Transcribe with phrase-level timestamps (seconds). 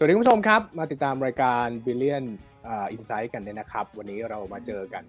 [0.00, 2.24] สวัสดีคุณผู้ชมครับ มาติดตามรายการ Billion
[2.94, 5.04] Insight กันเนี่ยนะครับ วันนี้เรามาเจอกัน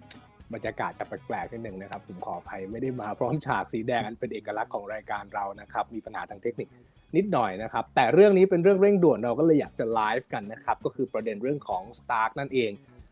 [0.54, 6.68] บรรยากาศจะแปลกๆนิดหนึ่งนะครับ ผมขออภัยไม่ได้มาพร้อมฉากสีแดงอันเป็นเอกลักษณ์ของรายการเรานะครับ มีปัญหาทางเทคนิค
[7.16, 12.70] นิดหน่อยนะครับ แต่เรื่องนี้เป็นเรื่องเร่งด่วนเราก็เลยอยากจะไลฟ์กันนะครับ ก็คือประเด็นเรื่องของ Stark นั่นเอง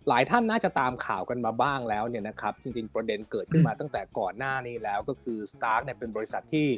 [0.09, 6.69] หลายท่านน่าจะตามข่าวกันมาบ้างแล้วเนี่ยนะครับ จริงๆ ประเด็นเกิดขึ้นมาตั้งแต่ก่อนหน้านี้แล้วก็คือ Stark เนี่ยเป็นบริษัทที่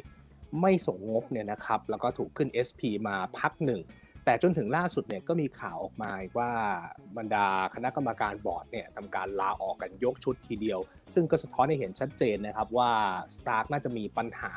[0.61, 3.81] ไม่ส่งงบเนี่ยนะครับ แล้วก็ถูกขึ้น SP มาพักหนึ่ง
[4.25, 6.51] แต่จนถึงล่าสุดเนี่ยก็มีข่าวออกมาว่า
[7.17, 10.79] บรรดาคณะกรรมการบอร์ดเนี่ยทำการลาออกกันยกชุดทีเดียว
[11.13, 12.91] ซึ่งก็สะท้อนให้เห็นชัดเจนนะครับว่า
[13.35, 14.53] Stark น่าจะมีปัญหา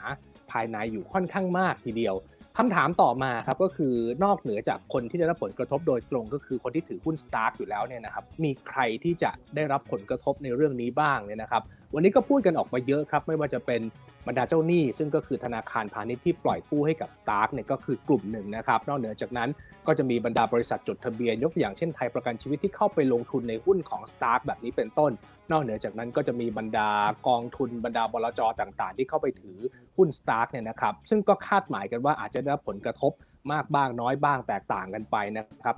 [0.51, 2.15] ภายในอยู่ค่อนข้างมากทีเดียว
[2.59, 3.95] คำถามต่อมาครับก็คือ
[4.25, 11.63] นอกเหนือจากคนที่ได้รับผลกระทบโดยตรงก็คือคนที่ถือหุ้น Stark อยู่แล้วเนี่ยนะครับมีใครที่จะได้รับผลกระทบในเรื่องนี้บ้างเนี่ยนะครับ
[11.95, 13.81] วันนี้ก็พูดกันออกมาเยอะครับ ไม่ว่าจะเป็น
[14.27, 19.49] บรรดาเจ้าหนี้ ซึ่งก็คือธนาคารพาณิชย์ที่ปล่อยกู้ให้กับ Stark เนี่ยก็คือกลุ่มหนึ่งนะครับ นอกเหนือจากนั้น
[19.87, 25.13] ก็จะมีบรรดาบริษัทจดทะเบียนยกตัวอย่างเช่นไทยประกันชีวิตที่เข้าไปลงทุนในหุ้นของ Stark แบบนี้เป็นต้น
[25.51, 26.89] นอกเหนือจากนั้นก็จะมีบรรดา
[27.29, 29.59] กองทุนบรรดาบลจต่าง ๆ ที่เข้าไปถือ
[29.97, 33.13] หุ้น Stark เนี่ยนะครับซึ่งก็คาดหมายกันว่าอาจจะได้รับผลกระทบ
[33.53, 35.77] มากบ้างน้อยบ้างแตกต่างกันไปนะครับ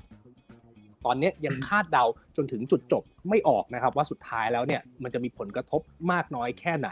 [1.05, 2.05] ตอนนี้ยังคาดเดา
[2.37, 5.81] จนถึงจุดจบไม่ออกนะครับ ว่าสุดท้ายแล้วเนี่ยมันจะมีผลกระทบ
[6.13, 6.89] มากน้อยแค่ไหน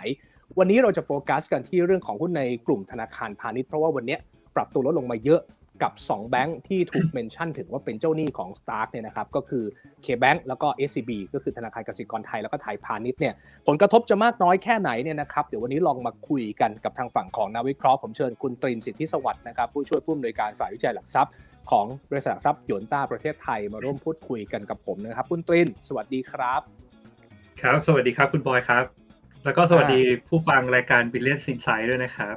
[0.59, 4.17] วันนี้เราจะโฟกัสกันที่เรื่องของหุ้นในกลุ่มธนาคารพาณิชย์เพราะว่าวันนี้
[4.57, 5.41] ปรับตัวลดลงมาเยอะ
[5.83, 9.65] กับ 2 แบงค์ที่ถูกเมนชั่นถึงว่าเป็นเจ้าหนี้ของ Stark เนี่ยนะครับก็คือ
[10.05, 13.35] K-Bank แล้วก็ SCB ก็คือธนาคารกสิกรไทยแล้วก็ไทยพาณิชย์เนี่ย
[13.67, 21.33] ผลกระทบจะมากน้อยแค่ไหนเนี่ยนะครับเดี๋ยววันนี้ลองมาคุยกันกับทางฝั่งของนักวิเคราะห์ผมเชิญคุณตรินสิทธิสวัสดิ์นะครับผู้ช่วยผู้อำนวยการฝ่ายวิจัยหลักทรัพย์
[21.71, 26.61] ของบริษัทหลักทรัพย์หยวนต้าประเทศไทยมาร่วมพูดคุยกันกับผมนะครับคุณตรินสวัสดีครับ
[27.61, 28.85] ครับ สวัสดีครับคุณบอยครับ
[29.45, 32.37] แล้วก็สวัสดีผู้ฟังรายการบิลเลียนสินไซด์ด้วยนะครับ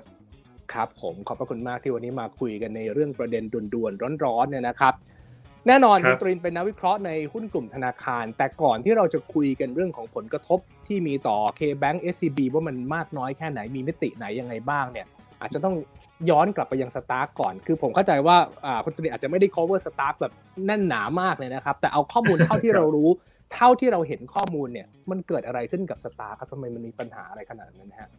[0.73, 4.94] ครับผมขอบพระคุณมากที่วันนี้มาคุยกันในเรื่องประเด็นด่วนๆร้อนๆเนี่ยนะครับ
[5.68, 15.08] แน่นอนครัคุบณตรินเป็นนักวิเคราะห์ในหุ้นกลุ่มธนาคาร แต่ก่อนที่เราจะคุยกันเรื่องของผลกระทบที่มีต่อ K-Bank SCB ว่ามันมากน้อยแค่ไหนมีมิติไหนยังไงบ้างเนี่ย
[15.42, 15.76] อาจจะต้อง
[16.30, 20.34] ย้อนกลับไปยัง Stark ก่อน คือผมเข้าใจว่าอ่าคุณตรินอาจจะไม่ได้ cover Stark แบบ
[20.66, 23.10] แน่นหนามากเลยนะครับ แต่เอาข้อมูลเท่าที่เรารู้
[23.54, 28.10] เท่าที่เราเห็นข้อมูลเนี่ย มันเกิดอะไรขึ้นกับ Stark ครับทำไมมันมีปัญหาอะไรขนาดนั้นฮะ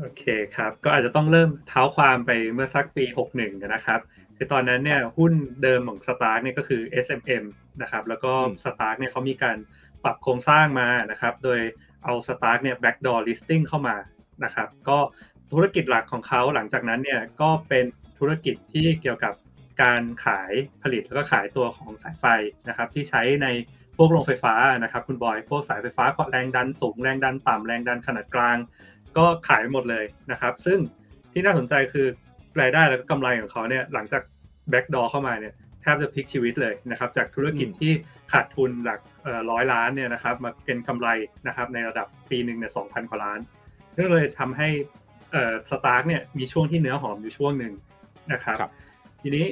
[0.00, 0.24] โอเค
[0.56, 3.04] ครับ ก็อาจจะต้องเริ่มเท้าความไปเมื่อสักปี
[3.36, 4.00] 61นะครับ
[4.36, 7.44] คือตอนนั้นเนี่ยหุ้นเดิมของ Stark เนี่ยก็คือ SMM
[7.82, 9.56] นะครับแล้วก็อืม Stark เนี่ยเขามีการ
[10.04, 11.60] ปรับโครงสร้างมานะครับโดย
[12.04, 13.96] เอา Stark เนี่ย backdoor listing เข้ามา
[14.44, 14.98] นะครับก็
[15.52, 17.84] ธุรกิจหลักของเขาหลังจากนั้นเนี่ยก็เป็น
[18.18, 19.34] ธุรกิจที่เกี่ยวกับ
[19.82, 20.52] การขาย
[20.82, 22.24] ผลิตแล้วก็ขายตัวของสายไฟ
[22.68, 23.46] นะครับที่ใช้ใน
[23.96, 28.58] พวกโรงไฟฟ้านะครับคุณบอยพวกสายไฟฟ้าแรงดันสูงแรงดันต่ำแรงดันขนาดกลาง
[29.18, 30.78] ก็ขายหมดเลยนะครับ ซึ่ง
[31.32, 32.06] ที่น่าสนใจคือ
[32.60, 34.22] รายได้แล้วก็กำไรของเขาเนี่ยหลังจาก
[34.70, 37.92] แบ็กดอเข้ามาเนี่ยแทบจะพลิกชีวิตเลยนะครับ จากธุรกิจอืมที่
[38.32, 39.00] ขาดทุนหลัก
[39.50, 41.08] ร้อยล้านเนี่ยนะครับ มาเป็นกำไร
[41.46, 43.40] นะครับในระดับปีหนึ่งเนี่ยสองพันกว่าล้าน
[43.98, 44.68] ก็เลยทำให้
[45.70, 47.72] Stark เนี่ยมีช่วงที่เนื้อหอมอยู่ช่วงหนึ่ง
[48.32, 48.72] นะครับครับ
[49.22, 49.46] ทีนี้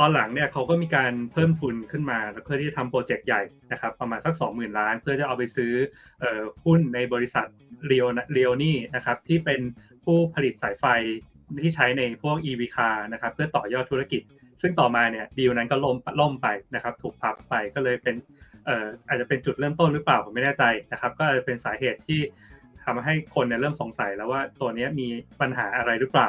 [0.00, 3.42] ตอนหลังเนี่ยเขาก็มีการเพิ่มทุนขึ้นมาเพื่อที่จะทำ project ใหญ่
[3.72, 5.72] นะครับประมาณสัก 20,000 ล้าน เพื่อจะเอาไปซื้อ
[6.22, 6.24] อ
[6.64, 7.46] หุ้นในบริษัท
[7.86, 9.60] Leo Leoni นะครับที่เป็น
[10.04, 10.84] ผู้ผลิตสายไฟ
[11.62, 14.22] ที่ใช้ในพวก EV car นะครับเพื่อต่อยอดธุรกิจ
[14.62, 18.14] ซึ่งต่อมาเนี่ยดีลนั้นก็ล่มล่มไปนะครับถูกพับไปก็เลยเป็น
[18.68, 22.20] อออาจจะเป็นจุดเริ่มต้นหรือเปล่าผมไม่แน่ใจนะครับก็จะเป็นสาเหตุที่
[22.84, 25.08] ทำให้คนเนี่ยเริ่มสงสัยแล้วว่าตัวนี้มี
[25.40, 26.28] ปัญหาอะไรหรือเปล่า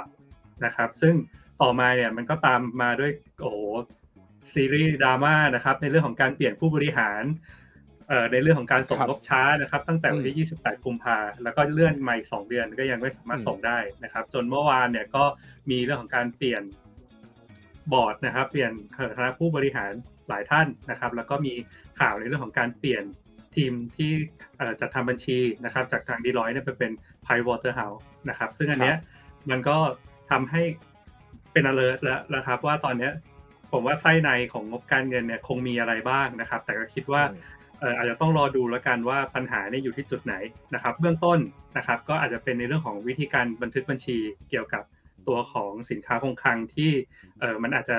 [0.66, 1.16] นะครับ ซึ่ง
[1.62, 3.12] ต่อมาเนี่ยมันก็ตามมาด้วย
[3.42, 3.58] โอ้โห
[4.54, 7.24] ซีรีส์ดราม่านะครับ ในเรื่องของการเปลี่ยนผู้บริหาร
[8.08, 15.24] เอ่อในเรื่องของการส่งครับงบช้านะครับ ตั้งแต่วันที่ 28 กุมภาแล้วก็เลื่อนมาอีก2เดือนก็ยังไม่สามารถอืมส่งได้นะครับ จนเมื่อวานเนี่ยก็
[15.70, 16.64] มีเรื่องของการเปลี่ยน
[17.94, 18.72] บอร์ดนะครับ เปลี่ยน
[19.18, 19.92] คณะผู้บริหาร
[20.30, 21.54] หลายท่านนะครับ แล้วก็มี
[22.00, 23.04] ข่าวในเรื่องของการเปลี่ยน
[23.56, 24.12] ทีมที่
[24.58, 26.92] เอ่อจัดทำบัญชีนะครับ จากทางดีลอยเนี่ยไปเป็น
[27.26, 28.98] Pi Waterhouse นะครับ ซึ่งอันเนี้ย
[29.50, 29.78] มันก็
[30.32, 30.64] ทำให้
[31.60, 33.12] เป็น alert แล้วนะครับ ว่าตอนเนี้ย
[33.72, 37.24] ผมว่าไส้ในของงบการเงินเนี่ยคงมีอะไรบ้างนะครับ แต่ก็คิดว่า
[37.80, 40.36] เอ่ออาจจะต้องรอดูแล้วกันว่าปัญหาเนี่ยอยู่ที่จุดไหน
[40.74, 41.40] นะครับ เบื้องต้น
[41.78, 44.18] นะครับ ก็อาจจะเป็นในเรื่องของวิธีการบันทึกบัญชี
[44.50, 44.84] เกี่ยวกับ
[45.28, 46.92] ตัวของสินค้าคงคลังที่
[47.40, 47.98] เอ่อมันอาจจะ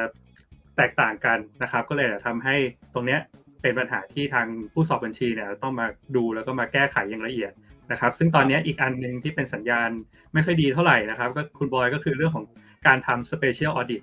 [0.76, 2.56] แตกต่างกันนะครับ ก็เลยทำให้
[2.94, 3.20] ตรงเนี้ย
[3.62, 5.86] เป็นปัญหาที่ทางผู้สอบบัญชีเนี่ยต้องมา
[6.16, 7.52] ดูแล้วก็มาแก้ไขอย่างละเอียด
[7.92, 9.90] นะครับ ซึ่งตอนเนี้ยอีกอันหนึ่งที่เป็นสัญญาณ
[10.32, 12.44] ไม่ค่อยดีเท่าไหร่นะครับ ก็คุณบอยก็คือเรื่องของ
[12.86, 14.02] การทำ special audit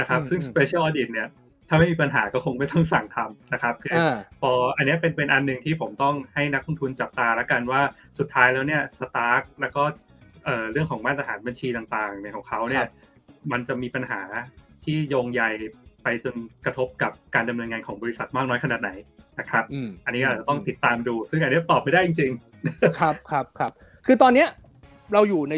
[0.00, 1.28] นะครับอืมซึ่งอืม special audit เนี่ย
[1.68, 7.80] ถ้าไม่มีปัญหาก็คงไม่ต้องสั่งทำนะครับคืออ่าพออันเนี้ยเป็นเป็นอันหนึ่งที่ผมต้องให้นักลงทุนจับตาแล้วกันว่า
[8.18, 9.82] สุดท้ายแล้วเนี่ยสตาร์กแล้วก็
[10.44, 12.90] เอ่อเรื่องของมาตรฐานบัญชีต่างๆเนี่ยของเขาเนี่คยรับ
[13.52, 14.20] มันจะมีปัญหา
[14.84, 15.42] ที่โยงใย
[16.02, 16.34] ไปจน
[16.64, 18.90] กระทบกับการดำเนินงานของบริษัทมากน้อยขนาดไหน
[19.38, 19.64] นะครับ
[20.06, 22.32] อันนี้อาจจะต้องติดตามดู ซึ่งอันนี้ตอบไม่ได้จริง
[22.64, 23.72] ๆ ครับครับครับ
[24.06, 24.48] คือตอนเนี้ย
[25.12, 25.54] เราอยู่ใน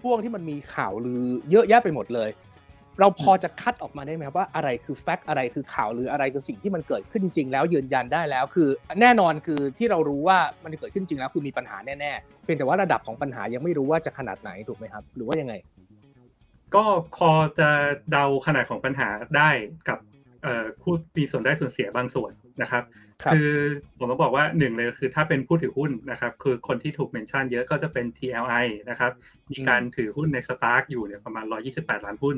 [0.00, 2.30] ช่วงที่มันมีข่าวลือเยอะแยะไปหมดเลย
[3.00, 8.68] เราพอจะคัดออกมาได้ไหมครับว่าอะไรคือแฟกต์อะไรคือข่าวหรืออะไรคือสิ่งที่มันเกิดขึ้นจริงแล้วยืนยันได้แล้ว คือ
[9.00, 15.54] แน่นอนคือที่เรารู้ว่ามันเกิดขึ้นจริงแล้วคือมีปัญหาแน่ๆเพียงแต่ว่าระดับของปัญหายังไม่รู้ว่าจะขนาดไหนถูกไหมครับ หรือว่ายังไง
[16.74, 16.84] ก็
[17.16, 17.70] พอจะ
[18.10, 19.50] เดาขนาดของปัญหาได้
[19.88, 19.98] กับ
[20.80, 22.32] ผู้มีส่วนได้ส่วนเสียบางส่วน
[22.62, 22.82] นะครับ
[23.32, 23.50] คือ
[23.98, 29.12] ผมต้องบอกว่าหนึ่งเลยคือถ้าเป็นผู้ถือหุ้นนะครับ คือคนที่ถูก mention เยอะก็จะเป็น TLI นะครับ
[29.52, 31.44] มีการถือหุ้นใน Stark อยู่เนี่ยประมาณ
[31.74, 32.36] 128 ล้านหุ้น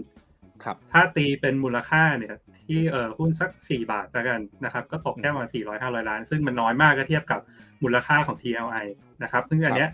[0.64, 2.34] ครับถ้าตีเป็นมูลค่าเนี่ย
[2.66, 7.40] ที่เอ่อหุ้นสัก 4 บาทแล้วกันนะครับ ก็ตกแค่ประมาณ400 500 ล้าน ซึ่งมันน้อยมากก็เทียบกับ
[7.82, 8.86] มูลค่าของ TLI
[9.22, 9.90] นะครับ ซึ่งอันเนี้ย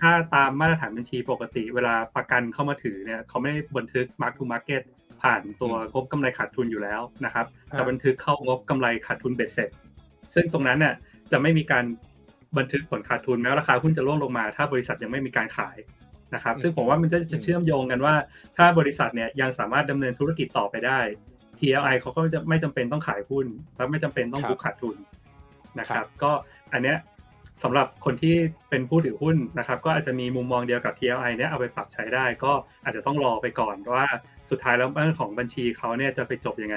[0.00, 4.82] ถ้าตามมาตรฐานบัญชีปกติ เวลาประกันเข้ามาถือเนี่ยเขาไม่บันทึก mark to market
[5.22, 9.70] ผ่านตัวงบกำไรขาดทุนอยู่แล้วนะครับ จะบันทึกเข้างบกำไรขาดทุนเบ็ดเสร็จ
[10.34, 10.94] ซึ่งตรงนั้นเนี่ย
[11.32, 11.84] จะไม่มีการ
[12.58, 15.76] บันทึกผลขาดทุนแม้ว่าราคาหุ้นจะร่วงลงมา ถ้าบริษัทยังไม่มีการขาย
[16.34, 18.14] นะครับ ซึ่งผมว่ามันจะจะเชื่อมโยงกันว่า
[18.56, 21.00] ถ้าบริษัทเนี่ยยังสามารถดำเนินธุรกิจต่อไปได้
[21.58, 24.96] TLI เขาก็จะไม่จำเป็นต้องขายหุ้นและไม่จำเป็นต้องบุกขาดทุน
[25.78, 26.32] นะครับ ก็
[26.72, 26.96] อันเนี้ย
[27.64, 28.34] สำหรับคนที่
[28.70, 32.52] เป็นผู้ถือหุ้นนะครับ ก็อาจจะมีมุมมองเดียวกับ TLI เนี่ยเอาไปปรับใช้ได้ ก็
[32.84, 34.06] อาจจะต้องรอไปก่อนว่า
[34.50, 36.76] สุดท้ายแล้วเรื่องของบัญชีเขาเนี่ยจะไปจบยังไง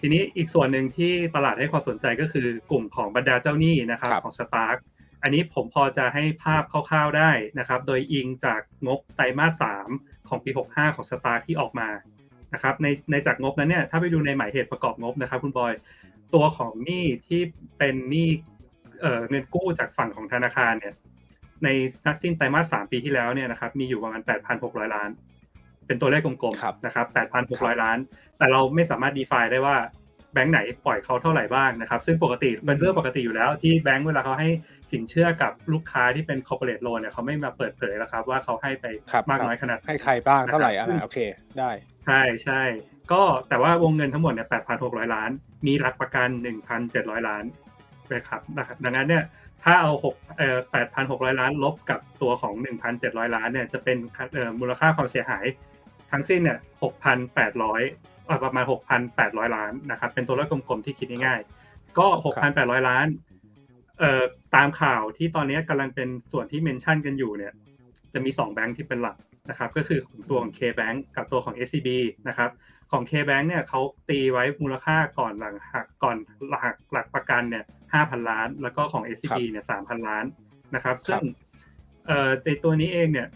[0.00, 4.76] ทีนี้อีกส่วนหนึ่งที่ตลาดให้ความสนใจก็คือกลุ่มของบรรดาเจ้าหนี้นะครับของสตาร์ก
[5.22, 9.88] อันนี้ผมพอจะให้ภาพคร่าวๆได้นะครับ โดยอิงจากงบไตรมาสสาม
[10.28, 11.88] ของปี 65 ของสตาร์ที่ออกมา
[12.54, 15.72] นะครับในในจากงบนั้นเนี่ยถ้าไปดูในหมายเหตุประกอบงบนะครับ คุณบอย
[16.34, 17.40] ตัวของหนี้ที่
[17.78, 18.28] เป็นหนี้
[19.28, 20.94] เงินกู้จากฝั่งของธนาคารเนี่ย
[21.64, 21.68] ใน
[22.04, 25.10] นัดสิ้นไตรมาสสามปีที่แล้วเนี่ยนะครับมีอยู่ประมาณแปดพันหกร้อยล้าน
[25.90, 27.98] เป็นตัวเลขกลมๆนะครับแปดพันหกร้อยล้าน
[28.38, 29.76] แต่เราไม่สามารถดีฟายได้ว่า
[30.32, 34.48] แบงค์ไหนปล่อยเขาเท่าไหร่บ้างนะครับ ซึ่งปกติเป็นเรื่องปกติอยู่แล้วที่แบงค์เวลาเขาให้
[34.92, 38.84] สินเชื่อกับลูกค้าที่เป็นคอร์เปอเรทโลนเนี่ยเขาไม่มาเปิดเผยแล้วครับ ว่าเขาให้ไป
[39.30, 41.18] มากน้อยขนาดให้ใครบ้างเท่าไหร่อ่าโอเค
[41.58, 41.70] ได้
[42.06, 42.62] ใช่ใช่
[43.12, 45.30] ก็แต่ว่าวงเงินทั้งหมดเนี่ยแปดพันหกร้อยล้าน
[45.66, 47.44] มีหลักประกันหนึ่งพันเจ็ดร้อยล้าน
[48.14, 48.40] นะครับ
[48.84, 49.24] ดังนั้นเนี่ย
[49.64, 53.96] ถ้าเอาหกเอ่อแปดพันหกร้อยล้านลบกับตัวของหนึ่งพันเจ็ดร้อยล้านเนี่ยจะเป็น
[54.34, 55.44] เอ่อมูลค่าความเสียหาย
[56.10, 57.82] ทั้งสิ้นเนี่ยหกพันแปดร้อย
[58.44, 63.06] ประมาณหกพันแปดร้อยล้านนะครับเป็นตัวเลขกลมๆที่คิดง่ายๆก็หกพันแปดร้อยล้าน
[63.98, 64.22] เอ่อ
[64.54, 67.52] ตามข่าวที่ตอนนี้กำลังเป็นส่วนที่เมนชั่นกันอยู่เนี่ย
[68.12, 69.16] จะมีสองแบงค์ที่เป็นหลัก
[69.50, 71.88] นะครับก็คือตัวของ K-Bank กับตัวของ SCB
[72.28, 72.50] นะครับ
[72.90, 76.16] ของ K-Bank เนี่ยเขาตีไว้มูลค่าก่อนหลังหักก่อน
[76.48, 80.24] หลักหลักประกันเนี่ยห้าพันล้าน แล้วก็ของ SCB เนี่ยสามพันล้าน
[80.74, 81.22] นะครับ ซึ่ง
[82.06, 83.28] เอ่อในตัวนี้เองเนี่ย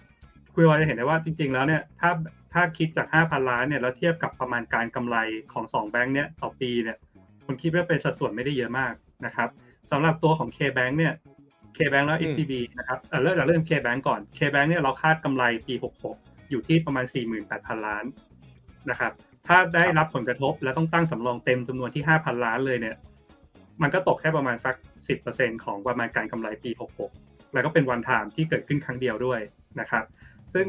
[0.54, 2.10] คุยว่าจะเห็นได้ว่าจริง ๆ แล้วเนี่ยถ้า
[2.54, 5.16] ถ้าคิดจากห้าพันล้านเนี่ยแล้วเทียบกับประมาณการกำไร
[5.52, 6.96] ของสองแบงค์เนี่ยต่อปีเนี่ย
[7.46, 8.94] ผมคิดว่าเป็นสัดส่วนไม่ได้เยอะมาก
[9.26, 9.48] นะครับ
[9.90, 11.14] สำหรับตัวของ K-Bank เนี่ย
[11.76, 15.74] K-Bank แล้ว SCB นะครับเริ่มจากเริ่ม K-Bank ก่อน K-Bank เนี่ยเราคาดกำไรปี
[16.12, 17.04] 66 อยู่ที่ประมาณ
[17.46, 18.04] 48,000 ล้าน
[18.90, 19.12] นะครับ
[19.46, 22.96] ถ้าได้รับผลกระทบแล้วต้องตั้งสำรองเต็มจำนวนที่ 5,000 ล้านเลยเนี่ย
[23.82, 24.74] มันก็ตกแค่ประมาณสัก
[25.18, 26.70] 10%ของประมาณการกำไรปี
[27.12, 29.40] 66 แล้วก็เป็นวันไทม์ที่เกิดขึ้นครั้งเดียวด้วย
[29.80, 30.04] นะครับ
[30.54, 30.66] ซึ่ง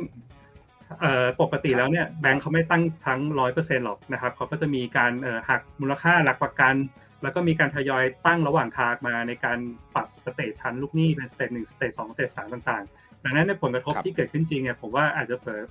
[1.42, 3.20] ปกติแล้วเนี่ยแบงค์เขาไม่ตั้งทั้ง
[3.54, 5.12] 100%หรอกนะครับเขาก็จะมีการ
[5.50, 6.76] หักมูลค่าหลักประกัน
[7.24, 9.58] แล้วก็มีการทยอยตั้งระหว่างทางมาในการ
[9.94, 15.62] ปรับ stage ชั้นลูกหนี้เป็น stage หนึ่ง stage สอง stage สามต่างๆ ดังนั้นในผลกระทบที่เกิดขึ้นจริงเนี่ยผมว่าอาจจะเผลอ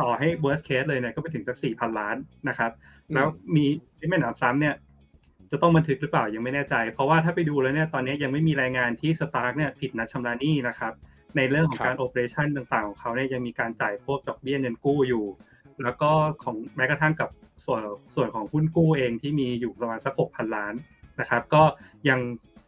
[0.00, 2.16] ต่อให้ worst case เลยเนี่ยก็ไปถึงสักสี่พันล้าน
[2.48, 2.70] นะครับ
[3.14, 3.26] แล้ว
[3.56, 3.64] มี
[3.98, 4.74] ที่ไม่หนำซ้ำเนี่ย
[5.50, 10.92] จะต้องบันทึกหรือเปล่ายังไม่แน่ใจ เพราะว่าถ้าไปดูแล้วเนี่ยตอนนี้ยังไม่มีรายงานที่ Stark เนี่ยผิดนัดชำระหนี้นะครับ
[11.36, 15.24] ในเรื่องของการโอเปอเรชันต่างๆ ของเขาเนี่ยยังมีการจ่ายพวกดอกเบี้ยเงินกู้อยู่
[15.82, 16.10] แล้วก็
[16.44, 17.30] ของแม้กระทั่งกับ
[17.64, 17.82] ส่วน
[18.14, 20.74] ส่วนของหุ้นกู้เองที่มีอยู่ประมาณสักหกพันล้าน
[21.20, 21.62] นะครับ ก็
[22.08, 22.20] ยัง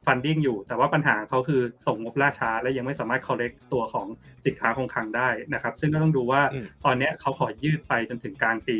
[0.06, 4.06] ฟันดิ้งอยู่ แต่ว่าปัญหาเขาคือส่งงบล่าช้า และยังไม่สามารถ collect ตัวของ
[4.46, 6.42] สินค้าคงคลังได้นะครับ ซึ่งก็ต้องดูว่า
[6.84, 8.78] ตอนนี้เขาขอยืดไปจนถึงกลางปี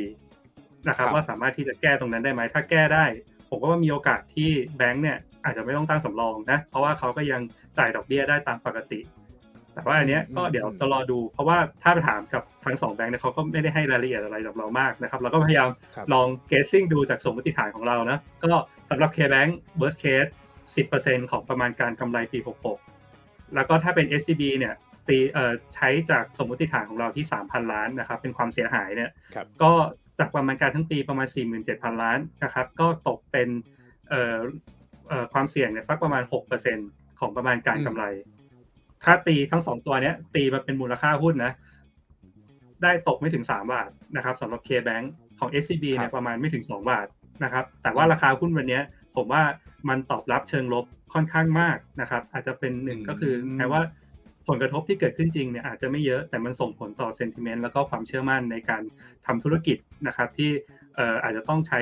[0.88, 3.04] นะครับ ว่าสามารถที่จะแก้ตรงนั้นได้ไหม ถ้าแก้ได้
[3.48, 7.40] ผมก็ว่ามีโอกาสที่แบงก์เนี่ยอาจจะไม่ต้องตั้งสำรองนะ เพราะว่าเขาก็ยัง
[7.78, 9.00] จ่ายดอกเบี้ยได้ตามปกติ
[9.78, 15.68] แต่ว่าอันนี้ก็เดี๋ยวจะรอดู เพราะว่าถ้าไปถามกับทั้งสองแบงก์เนี่ยเขาก็ไม่ได้ให้รายละเอียดอะไรกับเรามากนะครับเราก็พยายาม
[16.12, 18.52] ลองเกสซิ่งดูจากสมมติฐานของเรานะก็
[18.90, 20.30] สำหรับ K-Bank worst case
[20.82, 22.38] 10%ของประมาณการกำไรปี
[22.96, 24.74] 66 แล้วก็ถ้าเป็น SCB เนี่ย
[25.08, 29.10] ตีเอ่อใช้จากสมมติฐานของเราที่ 3,000 ล้านนะครับเป็นความเสียหายเนี่ย
[29.62, 29.72] ก็
[30.18, 31.28] จากประมาณการทั้งปีประมาณ
[31.64, 33.48] 47,000 ล้านนะครับก็ตกเป็น
[34.10, 34.38] เอ่อ
[35.08, 36.22] เอ่อความเสี่ยงเนี่ยสักประมาณ
[36.72, 38.04] 6%ของประมาณการกำไร
[39.04, 41.52] ถ้าตีทั้งสองตัวเนี้ย ตีมาเป็นมูลค่าหุ้นนะ
[42.82, 45.04] ได้ตกไม่ถึง3บาทนะครับสำหรับ K-Bank
[45.38, 47.06] ของ SCB เนี่ยประมาณไม่ถึง2บาท
[47.44, 48.80] นะครับ แต่ว่าราคาหุ้นวันนี้
[49.16, 49.42] ผมว่า
[49.88, 53.82] มันตอบรับเชิงลบค่อนข้างมากนะครับ อาจจะเป็นหนึ่งก็คือแปลว่า
[54.48, 58.82] ผลกระทบที่เกิดขึ้นจริงเนี่ยอาจจะไม่เยอะแต่มันส่งผลต่อเซนติเมนต์แล้วก็ความเชื่อมั่นในการ
[59.26, 59.76] ทำธุรกิจ
[60.06, 60.50] นะครับที่
[61.22, 61.80] อาจจะต้องใช้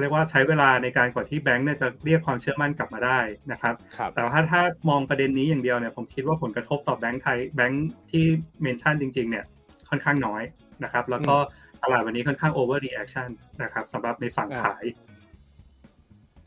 [0.00, 3.20] เรียกว่าใช้เวลาในการกว่าที่แบงค์เนี่ยจะเรียกความเชื่อมั่นกลับมาได้
[3.52, 3.74] นะครับ
[4.14, 8.24] แต่ว่าถ้ามองประเด็นนี้อย่างเดียวเนี่ยผมคิดว่าผลกระทบต่อแบงค์ไทยแบงค์ที่
[8.62, 9.44] mention จริง ๆ เนี่ย
[9.88, 10.42] ค่อนข้างน้อย
[10.84, 11.36] นะครับ แล้วก็
[11.82, 13.28] ตลาดวันนี้ค่อนข้าง overreaction
[13.62, 14.84] นะครับสำหรับในฝั่งขาย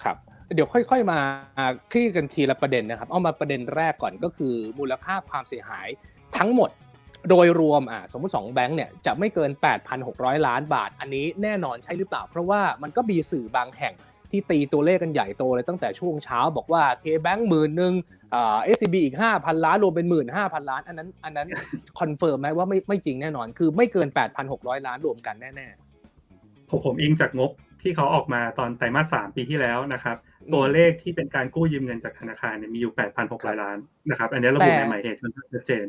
[0.03, 0.17] ครับ
[0.53, 1.20] เดี๋ยวค่อยๆมา
[1.91, 5.88] คลี่กันทีละประเด็นนะครับ เอามาประเด็นแรกก่อนก็คือมูลค่าความเสียหาย
[6.38, 6.70] ทั้งหมด
[7.29, 9.51] โดยรวมอ่าสมมติ2แบงค์เนี่ยจะไม่เกิน
[10.00, 13.93] 8,600 ล้านบาท อันนี้แน่นอนใช่หรือเปล่า เพราะว่ามันก็มีสื่อบางแห่ง
[14.31, 17.93] ที่ตีตัวเลขกันใหญ่โตเลยตั้งแต่ช่วงเช้าบอกว่า KBank หมื่นหนึ่ง
[18.34, 21.48] อ่า SCB อีก 5,000 ล้าน รวมเป็นหมื่นห้าพันล้าน อันนั้นอันนั้น
[22.00, 24.07] confirm ไหมว่าไม่ไม่จริงแน่นอน คือไม่เกิน
[24.48, 30.15] 8,600 ล้านรวมกันแน่ๆผมผมอิงจากงบที่เขาออกมาตอนไตรมาสสามปีที่แล้วนะครับ
[30.53, 32.93] ตัวเลขที่เป็นการกู้ยืมเงินจากธนาคารเนี่ยมีอยู่
[33.27, 33.77] 8,600 ล้าน
[34.10, 35.19] นะครับ อันนี้ระบุในหมายเหตุ
[35.53, 35.86] ชัดเจน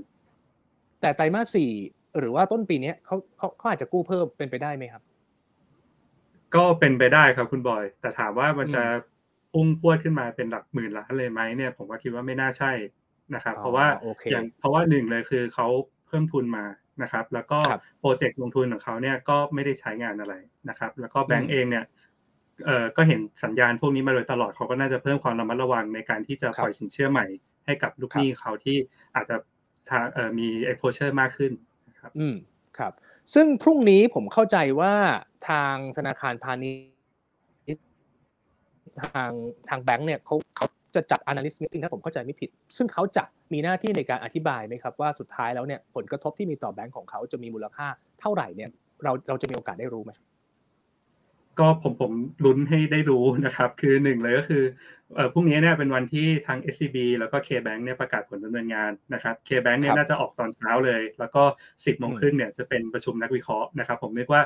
[1.00, 1.70] แต่ไตรมาสสี่
[2.18, 5.02] หรือว่าต้นปีนี้เขาเขาเขาอาจจะกู้เพิ่มเป็นไปได้ไหมครับ
[6.54, 8.82] ก็เป็นไปได้ครับคุณบอย แต่ถามว่ามันจะ
[9.52, 12.72] พุ่งพวดขึ้นมาเป็นหลักหมื่นล้านเลยไหมเนี่ยผมว่าคิดว่าไม่น่าใช่
[13.34, 13.86] นะครับ เพราะว่า
[14.30, 15.66] อย่างเพราะว่าหนึ่งเลยคือเขา
[16.06, 16.64] เพิ่มทุนมา
[17.02, 17.58] นะครับ แล้วก็
[18.00, 20.34] โปรเจกต์ลงทุนของเขาเนี่ยก็ไม่ได้ใช้งานอะไร
[20.68, 21.84] นะครับ แล้วก็แบงก์เองเนี่ย
[22.64, 27.26] เอ่อก็เห็นสัญญาณพวกนี้มาโดยตลอดเขาก็น่าจะเพิ่มความระมัดระวังในการที่จะปล่อยสินเชื่อใหม่
[27.66, 28.76] ให้กับลูกหนี้เขาที่
[29.16, 29.36] อาจจะ
[30.38, 31.52] มี exposure มากขึ้น
[32.00, 32.34] ครับอืม
[32.78, 32.92] ครับ
[33.34, 34.94] ซึ่งพรุ่งนี้ผมเข้าใจว่า
[35.48, 36.72] ทางธนาคารพาณิ
[37.74, 37.86] ชย์
[39.00, 39.30] ทาง
[39.68, 47.86] ทางแบงก์เนี่ยเขาเขาจะจัด analyst meeting ถ้าผมเข้าใจไม่ผิด ซึ่งเขาจะมีหน้าที่ในการอธิบายไหมครับว่าสุดท้ายแล้วเนี่ยผลกระทบที่มีต่อแบงก์ของเขาจะมีมูลค่า
[48.20, 48.70] เท่าไหร่เนี่ย
[49.04, 50.12] เราเราจะมีโอกาสได้รู้ไหม
[51.58, 52.12] ก็ผมผม
[52.44, 54.64] ลุ้นให้ได้รู้นะครับ คือหนึ่งเลยก็คือ
[55.32, 61.42] พรุ่งนี้เนี่ยเป็นวันที่ทาง SCB แล้วก็ K-Bank เนี่ยประกาศผลดำเนินงานนะครับ K-Bank เนี่ยน่าจะออกตอนเช้าเลย แล้วก็
[61.84, 64.42] สิบโมงครึ่งเนี่ยจะเป็นประชุมนักวิเคราะห์นะครับ ผมนึกว่า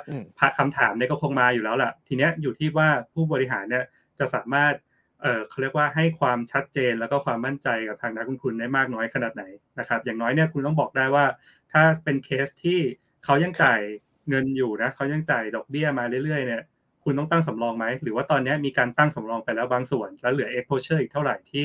[0.58, 3.84] คำถามเนี่ยก็คงมาอยู่แล้วล่ะ ทีเนี้ยอยู่ที่ว่าผู้บริหารเนี่ย
[4.18, 4.74] จะสามารถ
[5.22, 9.44] เออเขาเรียกว่าให้ความชัดเจนแล้วก็ความมั่นใจกับทางนักลงทุนได้มากน้อยขนาดไหน
[9.78, 11.24] นะครับ อย่างน้อยเนี่ยคุณต้องบอกได้ว่า
[11.72, 12.78] ถ้าเป็นเคสที่
[13.24, 13.80] เขายังจ่าย
[14.28, 16.62] เงินอยู่นะเขายังจ่ายดอกเบี้ยมาเรื่อยๆเนี่ย
[17.04, 21.64] คุณต้องตั้งสำรองไหม หรือว่าตอนนี้มีการตั้งสำรองไปแล้วบางส่วน แล้วเหลือ exposure อีกเท่าไหร่ที่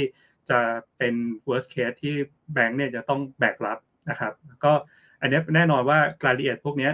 [0.49, 0.59] จะ
[0.97, 1.13] เป็น
[1.49, 2.15] worst case ที่
[2.53, 3.79] แบงก์เนี่ยจะต้องแบกรับ
[4.09, 4.73] นะครับ ก็
[5.21, 6.91] อันนี้แน่นอนว่ารายละเอียดพวกนี้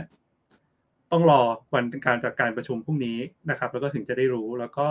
[1.12, 1.42] ต้องรอ
[1.74, 3.18] วันการจัดการประชุมพรุ่งนี้
[3.50, 4.88] นะครับ แล้วก็ถึงจะได้รู้แล้วก็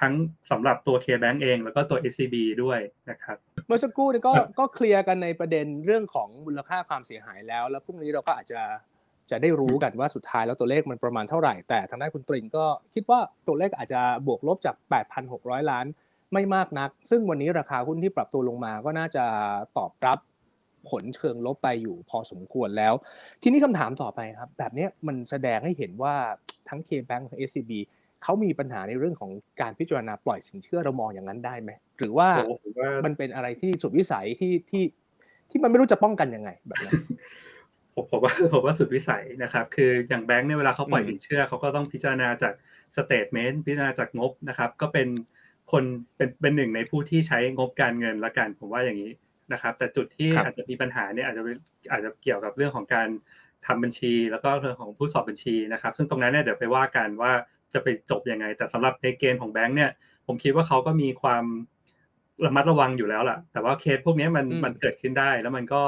[0.00, 0.12] ทั้ง
[0.50, 3.36] สำหรับตัว K-Bank เอง แล้วก็ตัว SCB ด้วยนะครับ
[3.66, 8.60] เมื่อสักครู่นี่ก็ก็เคลียร์กันในประเด็นเรื่องของมูลค่าความเสียหายแล้ว แล้วพรุ่งนี้เราก็อาจจะ
[9.30, 12.64] จะได้รู้กันว่าสุดท้ายแล้วตัวเลขมันประมาณเท่าไหร่ แต่ทางด้านคุณตรินก็
[12.94, 14.76] คิดว่าตัวเลขอาจจะบวกลบจาก
[15.22, 15.86] 8,600 ล้าน
[16.32, 19.24] ไม่มากนัก ซึ่งวันนี้ราคาหุ้นที่ปรับตัวลงมาก็น่าจะ
[19.78, 20.18] ตอบรับ
[20.88, 22.94] ผลเชิงลบไปอยู่พอสมควรแล้ว
[23.42, 26.14] ทีนี้คำถามต่อไปครับ แบบนี้มันแสดงให้เห็นว่า
[26.68, 27.72] ทั้ง K-Bank ทั้ง SCB
[28.22, 29.30] เขามีปัญหาในเรื่องของ
[29.60, 32.28] การพิจารณาปล่อยสินเชื่อเรามองอย่างนั้นได้ไหม หรือว่า
[33.04, 34.84] มันเป็นอะไรที่สุดวิสัยที่ที่
[35.50, 36.94] ที่มันไม่รู้จะป้องกันยังไงแบบนั้น
[37.96, 42.54] ผมผมว่าผมว่าสุดวิสัยนะครับ คืออย่างแบงค์เนี่ยเวลาเขาปล่อยสินเชื่อเขาก็ต้องพิจารณาจาก
[42.96, 45.08] statement พิจารณาจากงบนะครับ ก็เป็น
[45.72, 45.84] คน
[46.16, 49.12] เป็นเป็นหนึ่งในผู้ที่ใช้งบการเงินละกันผมว่าอย่างนี้
[49.52, 51.42] นะครับ แต่จุดที่อาจจะมีปัญหาเนี่ยอาจจะ
[51.90, 53.08] อาจจะเกี่ยวกับเรื่องของการ
[53.66, 57.32] ทำบัญชี แล้วก็เรื่องของผู้สอบบัญชีนะครับ ซึ่งตรงนั้นเนี่ยเดี๋ยวไปว่ากันว่า
[57.74, 59.90] จะไปจบยังไง แต่สำหรับในเกณฑ์ของแบงค์เนี่ย
[60.26, 61.44] ผมคิดว่าเขาก็มีความ
[62.44, 65.82] ระมัดระวังอยู่แล้วล่ะ แต่ว่าเคสพวกนี้มันมันเกิดขึ้นได้แล้วมันก็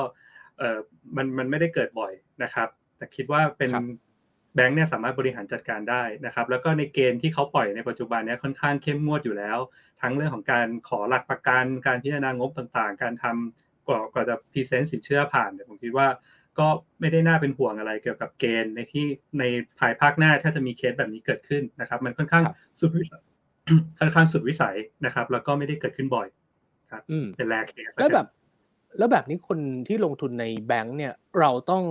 [0.58, 0.78] เออ
[1.16, 2.12] มันมันไม่ได้เกิดบ่อย
[2.42, 3.70] นะครับ แต่คิดว่าเป็น
[4.54, 9.58] แบงค์เนี่ยสามารถบริหารจัดการได้นะครับ แล้วก็ในเกณฑ์ที่เขาปล่อยในปัจจุบันนี้ค่อนข้างเข้มงวดอยู่แล้ว
[10.00, 16.08] ทั้งเรื่องของการขอหลักประกันการพิจารณางบต่างๆ การทำกว่ากว่าจะ present สินเชื่อผ่านเนี่ยผมคิดว่า
[16.58, 16.66] ก็
[17.00, 19.06] ไม่ได้น่าเป็นห่วงอะไรเกี่ยวกับเกณฑ์ในที่
[19.38, 19.44] ใน
[19.78, 22.44] ภายภาคหน้าถ้าจะมีเคสแบบนี้เกิดขึ้นนะครับ มันค่อนข้าง
[22.80, 23.22] สุดวิสัย
[24.00, 26.28] ค่อนข้างสุดวิสัยนะครับ แล้วก็ไม่ได้เกิดขึ้นบ่อย
[26.90, 27.02] ครับ
[27.36, 28.26] เป็น rare case แล้วแบบ
[28.98, 31.84] แล้วแบบนี้คนที่ลงทุนในแบงก์เนี่ยเราต้อง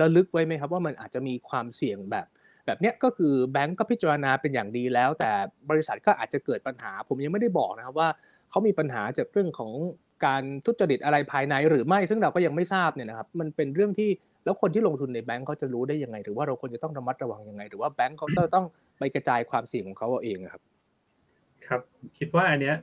[0.00, 2.26] ระลึกไว้ไหมครับ ว่ามันอาจจะมีความเสี่ยงแบบ
[2.66, 5.30] แบบเนี้ยก็คือแบงก์ก็พิจารณาเป็นอย่างดีแล้ว แต่
[5.70, 8.08] บริษัทก็อาจจะเกิดปัญหา ผมยังไม่ได้บอกนะครับว่า
[8.50, 9.72] เขามีปัญหาจากเรื่องของ
[10.26, 14.10] การทุจริตอะไรภายในหรือไม่ ซึ่งเราก็ยังไม่ทราบเนี่ยนะครับ มันเป็นเรื่องที่
[14.44, 18.66] แล้วคนที่ลงทุนในแบงก์เขาจะรู้ได้ยังไง หรือว่าเราควรจะต้องระมัดระวังยังไง หรือว่าแบงก์เขาต้อง
[18.98, 20.62] ไปกระจายความเสี่ยงของเขาเองครับ
[21.66, 21.80] ครับ
[22.18, 22.76] คิดว่าอันเนี้ย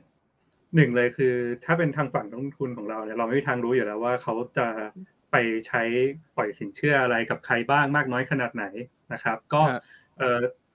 [0.74, 4.66] หนึ่งเลยคือ ถ้าเป็นทางฝั่งนักลงทุนของเราเนี่ยเราไม่มีทางรู้อยู่แล้วว่าเขาจะ
[5.32, 5.82] ไปใช้
[6.36, 8.64] ปล่อยสินเชื่ออะไรกับใครบ้างมากน้อยขนาดไหน
[9.12, 9.62] นะครับ ก็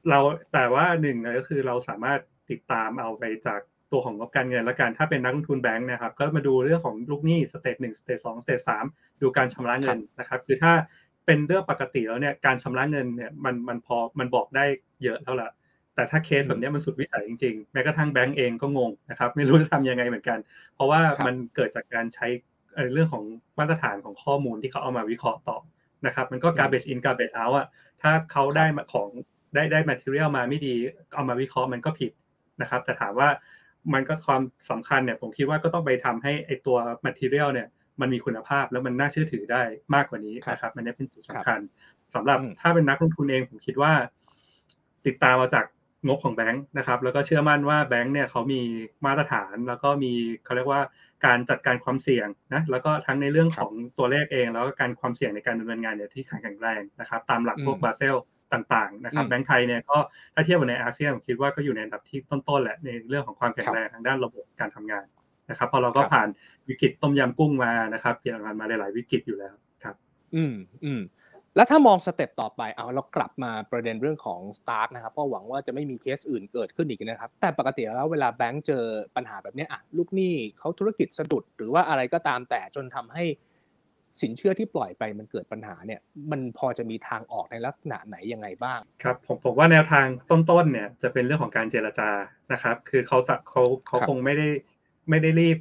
[0.09, 0.19] เรา
[0.53, 2.19] แต่ว่าหนึ่งก็คือเราสามารถ
[2.49, 3.59] ติดตามเอาไปจาก
[3.91, 8.85] ตัวของงบการเงินและการถ้าเป็นนักลงทุนแบงค์นะครับ ก็มาดูเรื่องของลูกหนี้ stage หนึ่ง stage สอง stage สาม
[9.21, 10.73] ดูการชำระเงินนะครับ คือถ้า
[11.25, 14.65] เป็นเรื่องปกติแล้วเนี่ยการชำระเงินเนี่ยมันมันพอมันบอกได้
[15.03, 15.49] เยอะแล้วล่ะ
[15.95, 20.39] แต่ถ้าเคสแบบนี้มันสุดวิสัยจริงๆ แม้กระทั่งแบงก์เองก็งงนะครับ ไม่รู้จะทำยังไงเหมือนกัน
[20.75, 22.27] เพราะว่ามันเกิดจากการใช้
[22.93, 23.23] เรื่องของ
[23.59, 25.57] มาตรฐานของข้อมูลที่เขาเอามาวิเคราะห์ต่อ
[26.05, 27.67] นะครับ มันก็ garbage in garbage out อะ
[28.01, 29.09] ถ้าเขาได้ของ
[29.55, 30.75] ได้ได้ material มาไม่ดี
[31.15, 32.11] เอามาวิเคราะห์มันก็ผิด
[32.61, 33.29] นะครับ แต่ถามว่า
[33.93, 37.67] มันก็ความสำคัญเนี่ยผมคิดว่าก็ต้องไปทำให้ไอตัว material เนี่ย
[38.01, 39.63] มันมีคุณภาพแล้วมันน่าเชื่อถือได้
[39.95, 41.59] มากกว่านี้นะครับมันนี้เป็นจุดสำคัญ
[42.15, 43.93] สำหรับถ้าเป็นนักลงทุนเองผมคิดว่า
[45.05, 45.65] ติดตามมาจาก
[46.07, 48.61] งบของแบงค์นะครับ แล้วก็เชื่อมั่นว่าแบงค์เนี่ยเขามี
[49.05, 50.11] มาตรฐาน แล้วก็มี
[50.45, 50.81] เขาเรียกว่า
[51.25, 58.15] การจัดการความเสี่ยงนะแล้วก็ทั้งในเรื่องของตัวเลขเอง แล้วก็การความเสี่ยงในการดำเนินงานเนี่ยที่แข็งแรงนะครับ ตามหลักพวกบาเซล
[58.53, 59.97] ต่างๆนะครับแบงค์ไทยเนี่ยก็
[60.33, 65.05] ถ้าเทียบกับในอาเซียนผมคิดว่าก็อยู่ในอันดับที่ต้นๆแหละในเรื่องของความแข็งแรงทางด้านระบบการทำงาน
[65.49, 66.27] นะครับ พอเราก็ผ่าน
[66.67, 69.53] วิกฤตต้มยำกุ้งมานะครับเปลี่ยนผ่านมาหลายๆวิกฤตอยู่แล้ว
[69.83, 69.95] ครับ
[70.35, 70.53] อืม
[70.85, 71.01] อืม
[71.55, 78.83] แล้วถ้ามอง step ต่อไปเอาเรากลับมาประเด็นเรื่องของ STARK นะครับเพราะหวังว่าจะไม่มีเคสอื่นเกิดขึ้นอีกนะครับ แต่ปกติแล้วเวลาแบงก์เจอ
[79.15, 83.23] ปัญหาแบบนี้อะลูกหนี้เขาธุรกิจสะดุดหรือว่าอะไรก็ตามแต่จนทำให้
[84.21, 92.09] สินเชื่อที่ปล่อยไปมันเกิดปัญหาเนี่ย มันพอจะมีทางออกในลักษณะไหนยังไงบ้างครับผมผมว่าแนวทางต้นๆเนี่ยจะเป็นเรื่องของการเจรจา
[92.51, 94.47] นะครับ คือเขาจะเขาเขาคงไม่ได้
[95.09, 95.57] ไม่ได้รีบ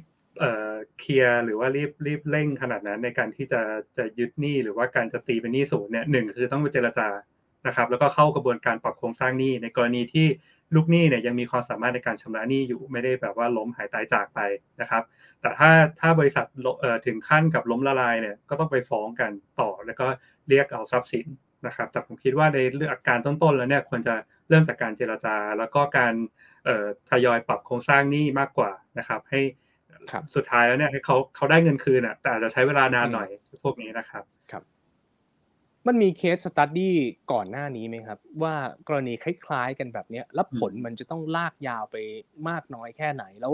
[0.99, 3.61] เคลียร์หรือว่ารีบรีบเร่งขนาดนั้นในการที่จะ
[3.97, 7.07] จะยึดหนี้หรือว่าการจะตีเป็นหนี้ศูนย์เนี่ยหนึ่งคือต้องไปเจรจา
[7.67, 10.27] นะครับ แล้วก็เข้ากระบวนการปรับโครงสร้างหนี้ในกรณีที่
[10.75, 14.39] ลูกหนี้เนี่ยยังมีความสามารถในการชำระหนี้อยู่ไม่ได้แบบว่าล้มหายตายจากไป
[14.81, 15.03] นะครับ
[15.41, 16.45] แต่ถ้าถ้าบริษัท
[17.05, 20.05] ถึงขั้นกับล้มละลายเนี่ยก็ต้องไปฟ้องกันต่อแล้วก็
[20.49, 21.25] เรียกเอาทรัพย์สิน
[21.65, 24.15] นะครับ แต่ผมคิดว่าในเรื่องอาการต้นๆแล้วเนี่ยควรจะ
[24.49, 26.13] เริ่มจากการเจรจา แล้วก็การ
[27.09, 29.41] ทยอยปรับโครงสร้างหนี้มากกว่านะครับ ให้
[30.35, 33.27] สุดท้ายแล้วเนี่ยให้เขาเขาได้เงินคืนอะแต่อาจจะใช้เวลานานหน่อย
[33.63, 34.63] พวกนี้นะครับครับ
[35.87, 36.95] มันมี case study
[37.31, 38.55] ก่อนหน้านี้ไหมครับ ว่า
[38.87, 41.95] กรณีคล้ายๆกันแบบนี้แล้วผลมันจะต้องลากยาวไป
[42.49, 43.53] มากน้อยแค่ไหนแล้ว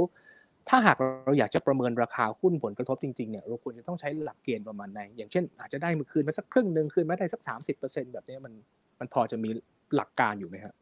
[0.70, 8.54] ถ้าหากเราอยากจะประเมินราคาหุ้นผลกระทบจริงๆเนี่ยเราควรจะต้องใช้หลักเกณฑ์ประมาณไหนอย่างเช่น อาจจะได้หนี้คืนมาสักครึ่งหนึ่งคืนมาได้สักสามสิบเปอร์เซ็นแบบนี้มัน
[9.00, 9.50] มันพอจะมี
[9.96, 10.74] หลักการอยู่ไหมครับ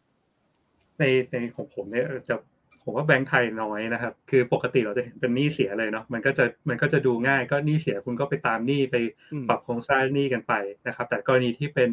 [0.99, 2.36] ในในของผมเนี่ยจะ
[2.85, 8.95] ผมว่าแบงค์ไทยน้อยนะครับ คือปกติเราจะเห็นเป็นหนี้เสียเลยเนาะมันก็จะมันก็จะดูง่ายก็หนี้เสียคุณก็ไปตามหนี้ไป
[9.47, 10.53] ปรับโครงสร้างหนี้กันไป
[10.87, 11.89] นะครับ แต่กรณีที่เป็น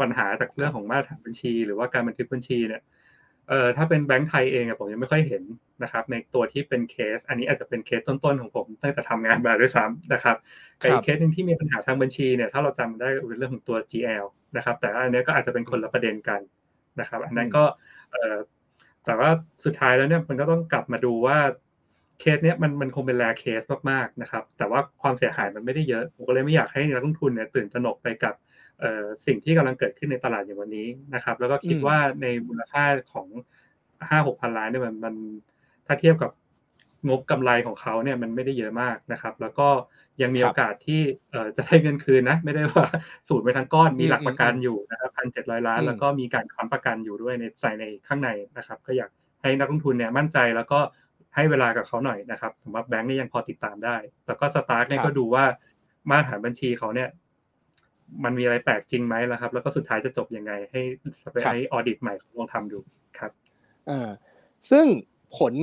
[0.00, 2.82] ปัญหาจากเรื่องของมาตรฐานบัญชี หรือว่าการบันทึกบัญชีเนี่ย
[3.48, 5.42] เอ่อถ้าเป็นแบงค์ไทยเองผมยังไม่ค่อยเห็น
[5.82, 10.36] นะครับ ในตัวที่เป็นเคส อันนี้อาจจะเป็นเคสต้นๆของผมตั้งแต่ทำงานมาด้วยซ้ำนะครับ
[10.78, 16.40] แต่อีกเคสหนึ่งที่มีปัญหาทางบัญชีเนี่ยถ้าเราจำได้เป็นเรื่องของตัว GL นะครับ แต่อันนี้ก็อาจจะเป็นคนละประเด็นกัน
[17.00, 17.64] นะครับ อันนั้นก็
[19.04, 19.30] แต่ว่า
[19.64, 21.38] สุดท้ายแล้วเนี่ยมันก็ต้องกลับมาดูว่า
[22.20, 28.34] เคสเนี้ยมันมันคงเป็นแรเคสมากๆนะครับ แต่ว่าความเสียหายมันไม่ได้เยอะผมก็เลยไม่อยากให้นักลงทุนเนี่ยตื่นตระหนกไปกับ
[29.26, 33.26] สิ่งที่กำลังเกิดขึ้นในตลาดอย่างวันนี้นะครับ แล้วก็คิดว่าในมูลค่าของ
[34.10, 35.14] ห้าหกพันล้านเนี่ยมันมัน
[35.86, 36.30] ถ้าเทียบกับ
[37.08, 39.68] งบกำไรของเขาเนี่ยมันไม่ได้เยอะมากนะครับ แล้วก็
[40.22, 41.02] ยังมีโอกาสที่
[41.56, 42.86] จะได้เงินคืนนะ ไม่ได้ว่า
[43.28, 49.10] สูญไปทั้งก้อนมีหลักประกันอยู่นะครับพันเจ็ดร้อยล้าน แล้วก็มีการค้ำประกันอยู่ด้วยในใส่ในข้างในนะครับ ก็อยาก
[49.42, 50.80] ให้นักลงทุนเนี่ยมั่นใจแล้วก็
[51.34, 55.44] ให้เวลากับเขาหน่อยนะครับสำหรับแบงก์นี่ยังพอติดตามได้ แต่ก็สตาร์ทเนี่ยก็ดูว่า
[56.10, 57.08] มาตรฐานบัญชีเขาเนี่ย
[58.24, 60.82] มันมีอะไรแปลกจริงไหมล่ะครับ แล้วก็สุดท้ายจะจบยังไง ให้
[61.44, 62.78] ให้ออดิตใหม่ลองทำดู
[63.18, 63.32] ครับ
[63.90, 64.10] อ่า
[64.70, 64.86] ซึ่ง
[65.38, 65.54] ผล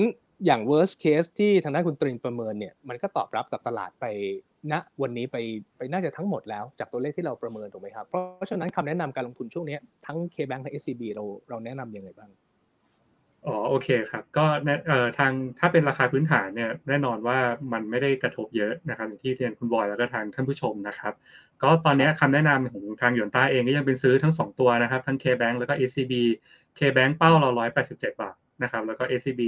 [0.46, 4.06] อย่าง worst case ที่ทางด้านคุณตรินประเมินเนี่ยมันก็ตอบรับกับตลาดไป
[4.72, 5.38] ณวันนี้ไป
[5.78, 12.32] ไปน่าจะทั้งหมดแล้วจากตัวเลขที่เราประเมินถูกไหมครับ เพราะฉะนั้นคำแนะนำการลงทุนช่วงนี้ทั้ง K-Bank ทั้ง SCB เราเราแนะนํำยังไงบ้าง
[13.48, 14.46] อ๋อโอเคครับก็
[14.88, 17.38] เอ่อทางถ้าเป็นราคาพื้นฐานเนี่ยแน่นอนว่า
[17.74, 21.14] มันไม่ได้กระทบเยอะนะครับอย่างที่เรียนคุณบอยแล้วก็ทางท่านผู้ชมนะครับ
[21.64, 26.14] ก็ตอนนี้คำแนะนำของทางหยวนต้าเองก็ยังเป็นซื้อทั้ง 2 ตัวนะครับทั้ง K-Bank แล้วก็ SCB
[26.78, 27.50] K-Bank เป้าเรา
[27.86, 29.42] 187 บาท นะครับแล้วก็ SCB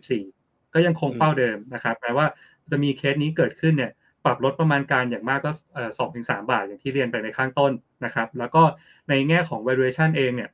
[0.00, 2.26] 144 ก็ยังคงเป้าเดิมนะครับแปลว่า
[2.70, 3.92] จะมีเคสนี้เกิดขึ้นเนี่ย
[4.24, 5.52] ปรับลดประมาณการอย่างมากก็
[5.98, 7.72] สองถึงสามบาทอย่างที่เรียนไปในข้างต้น
[8.04, 8.62] นะครับแล้วก็
[9.08, 10.50] ในแง่ของ valuation เองเนี่ย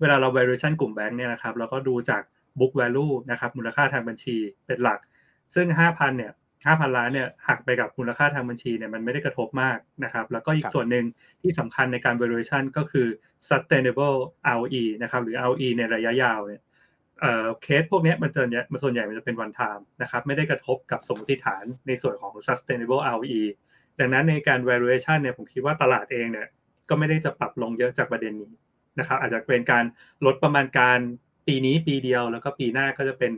[0.00, 2.22] เวลาเรา valuation กลุ่มแบงค์เนี่ยนะครับเราก็ดูจาก
[2.58, 4.98] book value นะครับมูลค่าทางบัญชีเป็นหลัก
[5.54, 6.32] ซึ่ง 5,000เนี่ย
[6.64, 11.04] 5,000 ล้านเนี่ยหักไปกับมูลค่าทางบัญชีเนี่ยมันไม่ได้กระทบมากนะครับแล้วก็อีกส่วนหนึ่ง
[11.42, 13.06] ที่สำคัญในการ valuation ก็คือ
[13.48, 14.16] sustainable
[14.54, 16.62] ROE นะครับหรือ ROE ในระยะยาวเนี่ย
[17.62, 23.42] เคสพวกนี้มันจะมันส่วนใหญ่มันจะเป็น one time นะครับไม่ได้กระทบกับสมมติฐานในส่วนของ sustainable ROE
[24.00, 26.48] ดังนั้นในการ valuation เนี่ยผมคิดว่าตลาดเองเนี่ย
[26.88, 28.52] ก็ไม่ได้จะปรับลงเยอะจากประเด็นนี้
[28.98, 29.84] นะครับอาจจะเป็นการ
[30.26, 30.98] ลดประมาณการ
[31.46, 33.32] ปีนี้ปีเดียวแล้วก็ปีหน้าก็จะเป็น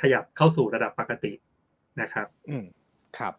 [0.00, 1.32] ขยับเข้าสู่ระดับปกติ
[2.00, 2.64] นะครับอืม
[3.18, 3.34] ครับ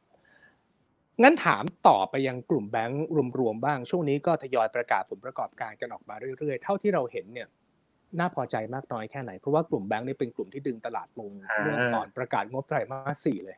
[1.24, 3.06] งั้นถามต่อไปยังกลุ่มแบงก์
[3.40, 7.48] รวมๆบ้าง ช่วงนี้ก็ทยอยประกาศผลประกอบการกันออกมาเรื่อยๆ เท่าที่เราเห็นเนี่ย
[8.20, 11.32] น่าพอใจมากน้อยแค่ไหน เพราะว่ากลุ่มแบงก์นี่เป็นกลุ่มที่ดึงตลาดลง
[11.64, 13.58] เมื่อตอนประกาศงบไตรมาสสี่เลย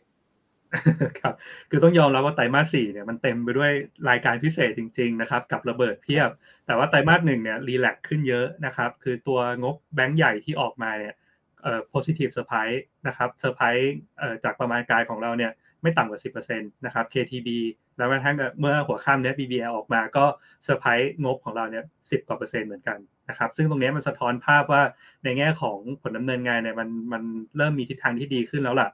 [1.20, 1.36] ครับ
[1.70, 3.72] คือต้องยอมรับว่าไตรมาสสี่เนี่ยมันเต็มไปด้วย
[4.10, 6.30] รายการพิเศษจริง ๆ นะครับ กับระเบิดเพียบ
[6.66, 11.16] แต่ว่าไตรมาสหนึ่งเนี่ยรีแลกขึ้นเยอะนะครับ คือตัวงบแบงก์ใหญ่ที่ออกมาเนี่ย
[11.64, 13.88] เอ่อ positive surprise นะครับ surprise
[14.20, 17.50] เอ่อจากประมาณการของเราเนี่ยไม่ต่ำกว่า 10%นะครับ KTB
[17.98, 20.26] แล้วกระทั่งเมื่อหัวข้ามเนี้ย BBL ออกมาก็
[20.64, 22.98] เซอร์ไพรส์งบของเราเนี่ย10 กว่าเปอร์เซ็นต์เหมือนกัน
[23.30, 24.82] นะครับ ซึ่งตรงนี้มันสะท้อนภาพว่า
[25.24, 27.24] ในแง่ของผลดำเนินงานเนี่ยมันมัน
[27.58, 28.90] เริ่มมีทิศทางที่ดีขึ้นแล้วล่ะ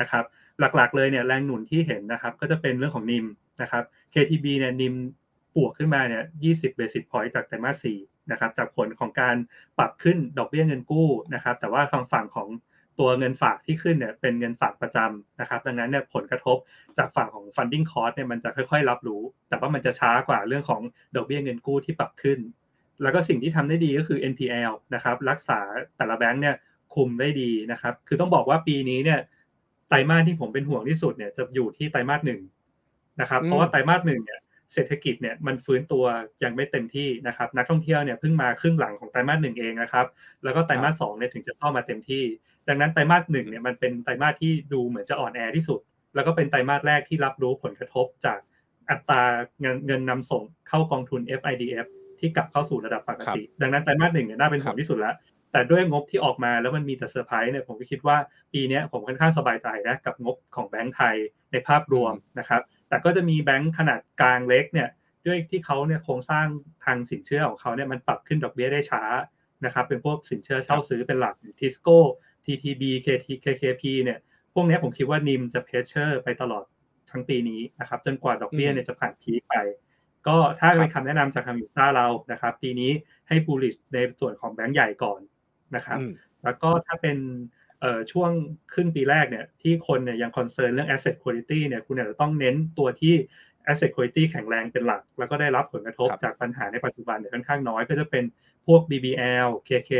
[0.00, 0.24] นะครับ
[0.76, 3.26] หลักๆเลยเนี่ยแรงหนุนที่เห็นนะครับ ก็จะเป็นเรื่องของ NIM
[3.62, 4.94] นะครับ KTB เนี่ย NIM
[5.56, 9.36] บวกขึ้นมาเนี่ย20 basis point จากไตรมาส4นะครับ จากผลของการ
[9.78, 12.48] ปรับขึ้นดอกเบี้ยเงินกู้นะครับ แต่ว่าฝั่งฝั่งของ
[12.98, 16.56] ตัวเงินฝากที่ขึ้นเนี่ยเป็นเงินฝากประจำนะครับ ดังนั้นเนี่ยผลกระทบ
[16.98, 20.82] จากฝั่งของ funding cost เนี่ยมันจะค่อยๆ รับรู้ แต่ว่ามันจะช้ากว่าเรื่องของ
[21.16, 22.38] ดอกเบี้ยเงินกู้ที่ปรับขึ้น
[23.02, 25.60] แล้วก็สิ่งที่ทำได้ดีก็คือ NPL นะครับ รักษา
[25.96, 26.56] แต่ละแบงค์เนี่ย
[26.94, 29.20] คุมได้ดีนะครับ คือต้องบอกว่าปีนี้เนี่ย
[29.88, 32.40] ไตรมาสที่ผมเป็นห่วงที่สุดเนี่ยจะอยู่ที่ไตรมาสหนึ่ง
[33.20, 34.40] นะครับ เพราะว่าไตรมาสหนึ่งเนี่ย
[34.74, 36.04] เศรษฐกิจเนี่ยมันฟื้นตัว
[36.44, 40.06] ยังไม่เต็มที่นะครับ นักท่องเที่ยวเนี่ยเพิ่งมาครึ่งหลังของไตรมาสหนึ่งเองนะครับ
[40.44, 42.24] แล้วก็ไตรมาสสองเนี่ยถึงจะเข้ามาเต็มที่
[42.68, 45.80] ดังนั้นไตรมาสหนึ่งเนี่ยมันเป็นไตรมาสที่ดูเหมือนจะอ่อนแอที่สุด
[46.14, 48.38] แล้วก็เป็นไตรมาสแรกที่รับรู้ผลกระทบจาก
[48.90, 49.22] อัตรา
[49.60, 51.86] เงินเงินนำส่งเข้ากองทุน FIDF
[52.22, 55.14] ที่กลับเข้าสู่ระดับปกติ ดังนั้นไตรมาสหนึ่งเนี่ยน่าเป็นห่วงที่สุดแล้ว
[55.52, 58.16] แต่ด้วยงบที่ออกมาแล้วมันมีแต่เซอร์ไพรส์เนี่ยผมก็คิดว่า
[58.52, 61.16] ปีนี้ผมค่อนข้างสบายใจนะกับงบของแบงก์ไทย
[61.52, 64.88] ในภาพรวมนะครับ แต่ก็จะมีแบงก์ขนาดกลางเล็กเนี่ย
[65.26, 66.46] ด้วยที่เขาเนี่ยโครงสร้าง
[66.84, 69.02] ทางสินเชื่อของเขาเนี่ยมันปรับขึ้นดอกเบี้ยได้ช้า
[69.64, 71.98] นะครับเป็นพวกสินเชื่อเช่าซื้อเป็นหลัก TISCO
[72.44, 74.18] TTB KT KKP เนี่ย
[74.54, 76.64] พวกนี้ผมคิดว่า NIM จะ pressure ไปตลอด
[77.10, 79.54] ทั้งปีนี้นะครับจนกว่าดอกเบี้ยเนี่ยจะผ่าน peak ไป
[80.26, 82.90] ก็ถ้าเป็นคำแนะนำจากทาง Yuanta เรานะครับปีนี้
[83.28, 85.20] ให้ bullish ในส่วนของแบงก์ใหญ่ก่อน
[85.74, 85.98] นะครับ
[86.44, 87.18] แล้วก็ถ้าเป็น
[88.12, 88.30] ช่วง
[88.72, 93.14] ครึ่งปีแรกเนี่ยที่คนเนี่ยยัง concern เรื่อง asset quality เนี่ยคุณอาจจะต้องเน้นตัวที่
[93.70, 98.24] asset quality แข็งแรงเป็นหลัก แล้วก็ได้รับผลกระทบจากปัญหาในปัจจุบันเนี่ยค่อนข้างน้อยก็จะเป็น
[98.66, 99.90] พวก BBL KK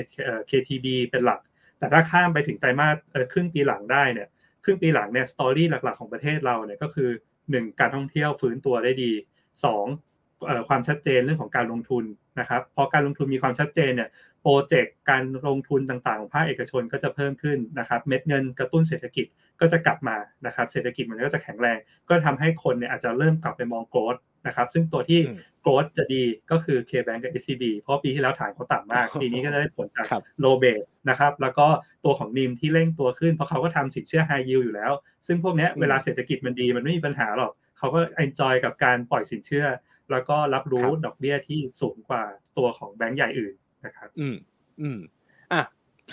[0.50, 1.40] KTB เป็นหลัก
[1.78, 2.96] แต่ถ้าข้ามไปถึงไตรมาส
[3.32, 4.28] ครึ่งปีหลังได้เนี่ย
[4.64, 7.10] ครึ่งปีหลังเนี่ยสตอรี่หลักๆของประเทศเราเนี่ยก็คือ
[7.46, 9.12] 1 การท่องเที่ยวฟื้นตัวได้ดี
[9.62, 10.11] 2
[10.68, 12.04] ความชัดเจนเรื่องของการลงทุน
[12.40, 14.08] นะครับพอการลงทุนมีความชัดเจนเนี่ย
[14.42, 19.26] โปรเจกต์การลงทุนต่างๆของภาคเอกชนก็จะเพิ่มขึ้นนะครับ เม็ดเงินกระตุ้นเศรษฐกิจ
[19.60, 21.78] ก็จะกลับมานะครับ เศรษฐกิจมันก็จะแข็งแรง
[22.08, 25.20] ก็ทำให้คนเนี่ยอาจจะเริ่มกลับไปมองโกลดนะครับ ซึ่งตัวที่
[25.62, 30.06] โกลดจะดีก็คือ K-Bank กับ SCB เพราะปีที่แล้วฐานเขาต่ำมาก ปีนี้ก็จะได้ผลจาก
[30.44, 31.66] low base นะครับ แล้วก็
[32.04, 34.92] ตัวของนิมที่เร่งตัวขึ้น เพราะเขาก็ทำสินเชื่อ high yield อยู่แล้ว
[35.26, 39.66] ซึ่งพวกนี้เวลาเศรษฐกิจมันดีมันไม่มีปัญหาหรอก เขาก็ enjoy กับการปล่อยสินเชื่อ
[40.12, 42.22] แล้วก็รับรู้ดอกเบี้ยที่สูงกว่า
[42.58, 43.54] ตัวของแบงก์ใหญ่อื่น
[43.86, 44.36] นะครับ อืม
[44.80, 44.98] อืม
[45.52, 45.62] อะ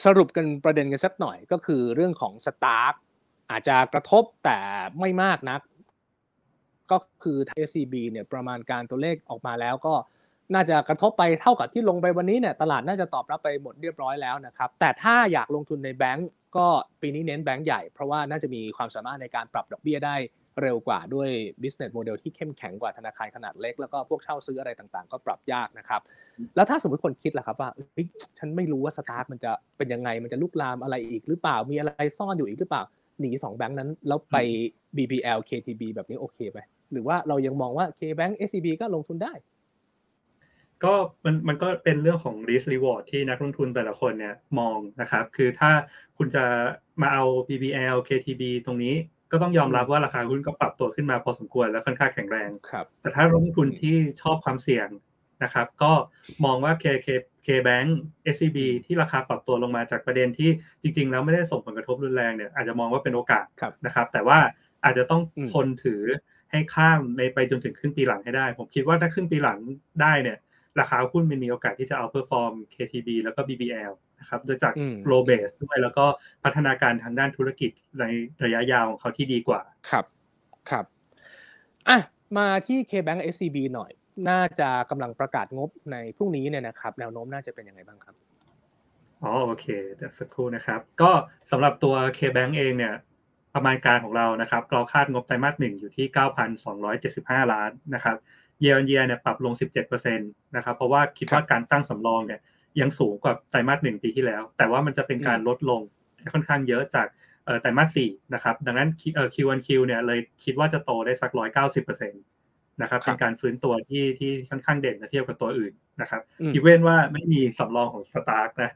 [0.05, 3.01] สรุปกันประเด็นกันสักหน่อยก็คือเรื่องของสตาร์
[3.51, 4.59] อาจจะกระทบแต่
[4.99, 5.61] ไม่มากนัก
[6.91, 9.93] ก็คือ SCB เนี่ยประมาณการตัวเลขออกมาแล้วก็
[10.53, 16.67] น่าจะกระทบไปเท่ากับที่ลงไปวันนี้เนี่ยตลาดน่าจะตอบรับไปหมดเรียบร้อยแล้วนะครับ แต่ถ้าอยากลงทุนในแบงก์ก็
[17.01, 20.15] ปีนี้เน้นแบงก์ใหญ่เพราะว่าน่าจะมีความสามารถในการปรับดอกเบี้ยได้
[20.61, 21.29] เร็วกว่าด้วย
[21.61, 26.01] business model ที่เข้มแข็งกว่าธนาคารขนาดเล็ก แล้วก็พวกเช่าซื้ออะไรต่างๆ ก็ปรับยากนะครับ
[26.55, 27.69] แล้วถ้าสมมติคนคิดล่ะครับว่า
[28.37, 32.83] ฉันไม่รู้ว่าสตาร์ทมันจะเป็นยังไงมันจะลุกลามอะไรอีกหรือเปล่ามีอะไรซ่อนอยู่อีกหรือเปล่า
[33.19, 34.37] หนีสองแบงค์นั้นแล้วไป
[34.97, 36.59] BBL KTB แบบนี้โอเคไหม
[36.91, 39.33] หรือว่าเรายังมองว่า KBank SCB ก็ลงทุนได้
[40.83, 40.93] ก็
[41.25, 45.71] มันมันก็เป็นเรื่องของ risk reward ที่นักลงทุนแต่ละคนเนี่ยมองนะครับ คือถ้า
[46.17, 46.43] คุณจะ
[47.01, 48.95] มาเอา BBL KTB ตรงนี้
[49.31, 54.87] ก็ต้องยอมรับว่าราคาหุ้นก็ปรับตัวขึ้นมาพอสมควรและค่อนข้างแข็งแรงครับแต่ถ้าลงทุนที่ชอบความเสี่ยง
[55.43, 55.91] นะครับ ก็
[56.45, 57.07] มองว่า KK
[57.45, 57.89] KBank
[58.33, 60.49] SCB ที่ราคาปรับตัวลงมาจากประเด็นที่
[60.81, 63.45] จริง ๆ แล้วไม่ได้ส่งผลกระทบรุนแรงเนี่ยอาจจะมองว่าเป็นโอกาส
[63.85, 64.39] นะครับ แต่ว่า
[64.83, 65.21] อาจจะต้อง
[65.53, 66.01] ทนถือ
[66.51, 69.59] ให้ข้ามในไปจนถึงครึ่งปีหลังให้ได้ ผมคิดว่าถ้าครึ่งปีหลัง
[70.01, 70.37] ได้เนี่ย
[70.79, 74.73] ราคาหุ้นมันมีโอกาสที่จะ outperform KTB แล้วก็ BBL นะครับโดยจาก
[75.07, 76.05] low base ด้วยแล้วก็
[76.43, 78.03] พัฒนาการทางด้านธุรกิจใน
[78.43, 80.05] ระยะยาวของเขาที่ดีกว่า ครับ
[80.69, 80.85] ครับ
[81.89, 81.99] อะ
[82.37, 83.91] มาที่ KBank SCB หน่อย
[84.29, 88.15] น่าจะกำลังประกาศงบในพรุ่งนี้เนี่ยนะครับ แนวโน้มน่าจะเป็นยังไงบ้างครับ
[89.23, 91.11] อ๋อ โอเค เดี๋ยวสักครู่นะครับ ก็
[91.51, 92.93] สำหรับตัว KBank เองเนี่ย
[93.55, 96.05] ประมาณการของเรานะครับ เราคาดงบไตรมาสหนึ่งอยู่ที่
[97.43, 98.15] 9,275 ล้านนะครับ
[98.63, 99.53] year on year เนี่ยปรับลง
[99.85, 102.39] 17%นะครับ เพราะว่าคิดว่าการตั้งสำรองเนี่ย
[102.81, 105.81] ยังสูงกว่าไตรมาสหนึ่งปีที่แล้ว แต่ว่ามันจะเป็นการลดลง
[106.33, 107.07] ค่อนข้างเยอะจาก
[107.61, 108.89] ไตรมาสสี่นะครับ ดังนั้น
[109.33, 116.21] Q1Q เนี่ยเลยคิดว่าจะโตได้สัก190%นะครับเป็นการฟื้นตัวที่ที่ค่อนข้างเด่นเทียบกับตัวอื่นนะครับ
[116.53, 118.71] อีเว้นว่าไม่มีสำรองของสตาร์กนะ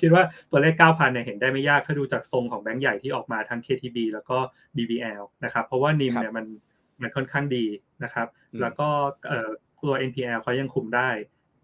[0.00, 4.38] คิดว่าตัวเลข 9,000เนี่ยเห็นได้ไม่ยากถ้าดูจากทรงของแบงก์ใหญ่ที่ออกมาทั้ง KTB แล้วก็
[4.76, 6.46] BBL นะครับเพราะว่านิมเนี่ยมัน
[7.02, 7.64] มันค่อนข้างดี
[8.04, 8.28] นะครับ
[8.60, 8.88] แล้วก็
[9.82, 11.10] ตัว NPL เขายังคุมได้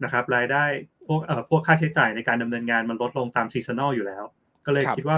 [0.03, 0.63] นะครับรายได้
[1.07, 4.23] พวกเอ่อพวกค่าใช้จ่ายในการดำเนินงานมันลดลงตาม seasonal อยู่แล้ว
[4.65, 5.17] ก็เลยคิดว่า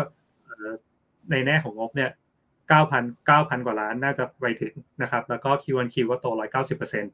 [1.32, 2.12] ในแง่ของงบเนี่ย
[2.70, 7.14] เก้าพันเก้าพันกว่าล้านน่าจะไปถึงนะครับ แล้วก็ Q1Q ก็โตร้อยเก้าสิบเปอร์เซ็นต์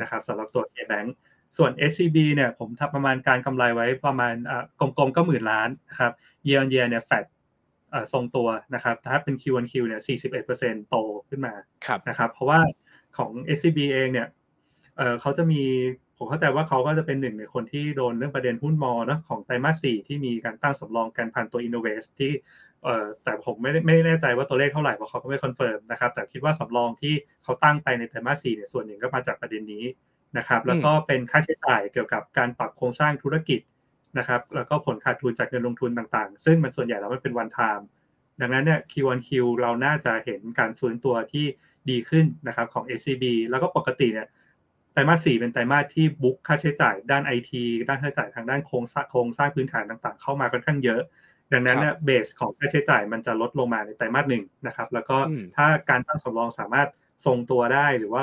[0.00, 1.08] นะครับสำหรับตัว KBank
[1.56, 4.34] ส่วน SCB เนี่ยผมทำประมาณการกำไรไว้ประมาณ
[4.80, 6.12] กลมๆก็หมื่นล้านนะครับ
[6.46, 7.24] year on year เนี่ยแฟด
[8.12, 10.00] ทรงตัวนะครับถ้าเป็น Q1Q เนี่ย
[10.44, 10.96] 41%โต
[11.28, 11.54] ขึ้นมา
[12.08, 12.60] นะครับ เพราะว่า
[13.16, 14.28] ของ SCB เองเนี่ย
[15.20, 15.62] เขาจะมี
[16.18, 22.32] ผมเข้าใจว่าเขาก็จะเป็นหนึ่งในคนที่โดนเรื่องประเด็นหุ้น MORE นะของไตรมาสสี่ที่มีการตั้งสำรองการผ่านตัว InnovestX ที่
[22.82, 29.84] เอ่อแต่ผมไม่ไม่แน่ใจว่าตัวเลขเท่าไหร่เพราะเขาก็ไม่ confirm นะครับแต่คิดว่าสำรองที่เขาตั้งไปในไตรมาสสี่เนี่ยส่วนหนึ่งก็มาจากประเด็นนี้
[30.38, 33.60] นะครับแล้วก็เป็นค่าใช้จ่ายเกี่ยวกับการปรับโครงสร้างธุรกิจ
[34.18, 37.86] นะครับแล้วก็ผลขาดทุนจากเงินลงทุนต่างๆ ซึ่งมันส่วนใหญ่แล้วมันเป็น one time
[38.40, 41.46] ดังนั้นเนี่ย Q1Q เราน่าจะเห็นการฟื้นตัวที่
[41.90, 44.28] ดีขึ้นนะครับของ SCB แล้วก็ปกติเนี่ย
[44.94, 51.02] ไตรมาสสี่เป็นไตรมาสที่บุ๊กค่าใช้จ่ายด้านไอทีด้านค่าใช้จ่ายทางด้านโครงสร้างโครงสร้างพื้นฐานต่างๆ เข้ามาค่อนข้างเยอะ
[51.52, 55.16] ดังนั้นเนี่ยเบสของค่าใช้จ่ายมันจะลดลงมาในไตรมาสหนึ่งนะครับ แล้วก็
[55.56, 56.88] ถ้าการตั้งสำรองสามารถ
[57.26, 58.22] ทรงตัวได้หรือว่า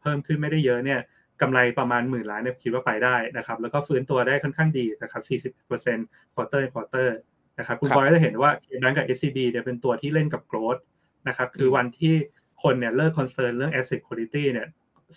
[0.00, 1.00] เพิ่มขึ้นไม่ได้เยอะเนี่ย
[1.40, 7.08] กำไรประมาณหมื่นล้านเนี่ยคิดว่าไปได้นะครับ แล้วก็ฟื้นตัวได้ค่อนข้างดีนะครับ 40% quarter quarter
[7.58, 10.80] นะครับคุณบอยจะเห็นว่าเคบังกับ SCB เนี่ยเป็นตัวที่เล่นกับ growth
[11.28, 12.14] นะครับคือวันที่
[12.62, 14.68] คนเนี่ยเลิกคอนเซิร์นเรื่อง asset quality เนี่ย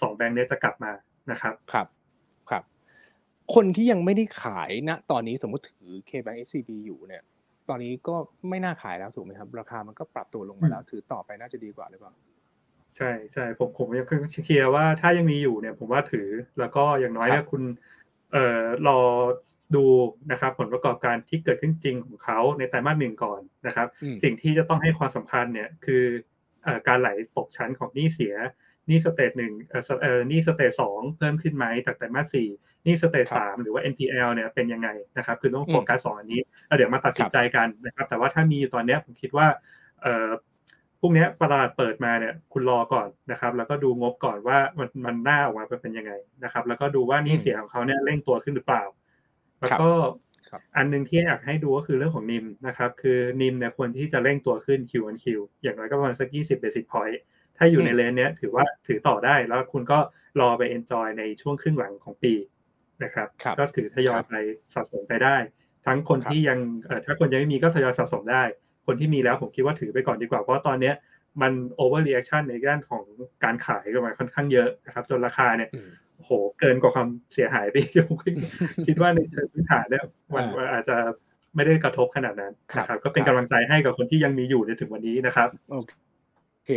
[0.02, 0.91] สองแบงค์นี้จะกลับมา
[1.32, 1.88] นะครับครับ
[2.49, 2.63] ครับ
[3.56, 7.23] คนที่ยังไม่ได้ขายณตอนนี้สมมติถือ KBank SCB อยู่เนี่ย
[7.69, 8.15] ตอนนี้ก็
[8.49, 12.13] ไม่น่าขายแล้วถูกไหมครับ ราคามันก็ปรับตัวลงมาแล้ว ถือต่อไปน่าจะดีกว่าหรือเปล่า
[12.95, 17.63] ใช่ใช่ผมผมยังเคลียร์ว่าถ้ายังมีอยู่เนี่ย ผมว่าถือแล้วก็อย่างน้อยเนี่ยคุณ
[18.32, 18.99] เอ่อรอ
[19.75, 19.84] ดู
[20.32, 23.88] นะครับผลประกอบการที่เกิดขึ้นจริงของเขาในไตรมาสหนึ่งก่อนนะครับ
[24.23, 26.04] สิ่งที่จะต้องให้ความสำคัญเนี่ยคือ
[26.88, 28.36] การไหลตกชั้นของหนี้เสีย
[28.89, 29.54] หนี้ stage หนึ่ง
[30.02, 32.47] เอ่อหนี้ stage สองเพิ่มขึ้นไหมจากไตรมาสสี่
[32.86, 39.47] หนี้ stage สามหรือว่า NPL เนี่ยเป็นยังไงนะครับ คือต้องโฟกัสสองอันนี้แล้วเดี๋ยวมาตัดสินใจกันนะครับ แต่ว่าถ้ามีตอนนี้ผมคิดว่า
[40.02, 40.30] เอ่อ
[40.99, 46.12] พรุ่งนี้ตลาดเปิดมาเนี่ยคุณรอก่อนนะครับ แล้วก็ดูงบก่อนว่ามันมันหน้าออกมาเป็นยังไง
[46.43, 48.84] นะครับ แล้วก็ดูว่าหนี้เสียของเขาเนี่ยเร่งตัวขึ้นหรือเปล่า
[49.60, 49.89] แล้วก็
[50.78, 55.25] อันนึงที่อยากให้ดูก็คือเรื่องของ NIM นะครับ คือ NIM เนี่ยควรที่จะเร่งตัวขึ้น Q on Q
[55.62, 57.19] อย่างน้อยก็ประมาณสัก20 basis point
[57.60, 60.00] ถ้าอยู่ใน range เนี้ยถือว่าถือต่อได้แล้วคุณก็
[60.41, 62.34] รอไป enjoy ในช่วงครึ่งหลังของปี
[63.04, 63.28] นะครับ
[63.60, 64.34] ก็ถือทยอยไป
[64.76, 65.36] สะสมไปได้
[65.86, 66.60] ทั้งคนที่ยัง
[67.06, 68.43] ถ้าคนยังไม่มีก็ทยอยสะสมได้
[68.86, 70.95] คนที่มีแล้วผมคิดว่าถือไปก่อนดีกว่าเพราะตอนเนี้ย
[71.41, 73.04] มัน overreaction ในด้านของ
[73.43, 75.69] การขายกันมาค่อนข้างเยอะนะครับ จนราคาเนี่ย
[76.26, 77.76] โหเกินกว่าความเสียหายไป
[78.10, 78.17] ผม
[78.88, 80.98] คิดว่าในเชิงพื้นฐานเนี่ยมันอาจจะ
[81.56, 85.78] ไม่ได้กระทบขนาดนั้นนะครับ ก็เป็นกำลังใจให้กับคนที่ยังมีอยู่ในถึงวันนี้นะครับ โอ
[86.65, 86.72] เค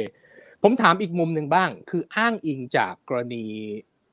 [0.62, 3.44] ผมถามอีกมุมหนึ่งบ้าง คืออ้างอิงจากกรณี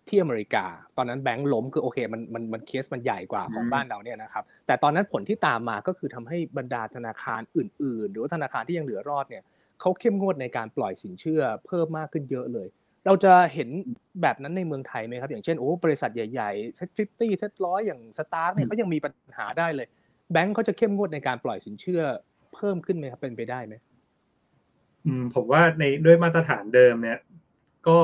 [0.07, 0.65] ที่อเมริกา
[0.97, 7.59] ตอนนั้นแบงก์ล้มคือโอเคมันมันมันเคสมันใหญ่กว่าของบ้านเราเนี่ยนะครับ แต่ตอนนั้นผลที่ตามมาก็คือทำให้บรรดาธนาคารอ
[7.93, 9.43] อื่น ๆ หรือว่าธนาคารที่ยังเหลือรอดเนี่ย
[9.81, 12.67] เขาเข้มงวดในการปล่อยสินเชื่อเพิ่มมากขึ้นเยอะเลย
[13.05, 13.69] เราจะเห็น
[14.21, 19.87] แบบนั้นในเมืองไทยไหมครับ อย่างเช่นโอ้บริษัทใหญ่ๆ SET fifty SET ร้อยอย่าง STARK เนี่ยเขายังมีปัญหาได้เลย
[20.31, 22.01] แบงก์เขาจะเข้มงวดในการปล่อยสินเชื่อ
[22.55, 23.88] เพิ่มขึ้นไหมครับเป็นไปได้ไหมอืม
[25.35, 27.19] ผมว่าในด้วยมาตรฐานเดิมเนี่ย
[27.87, 27.97] ก็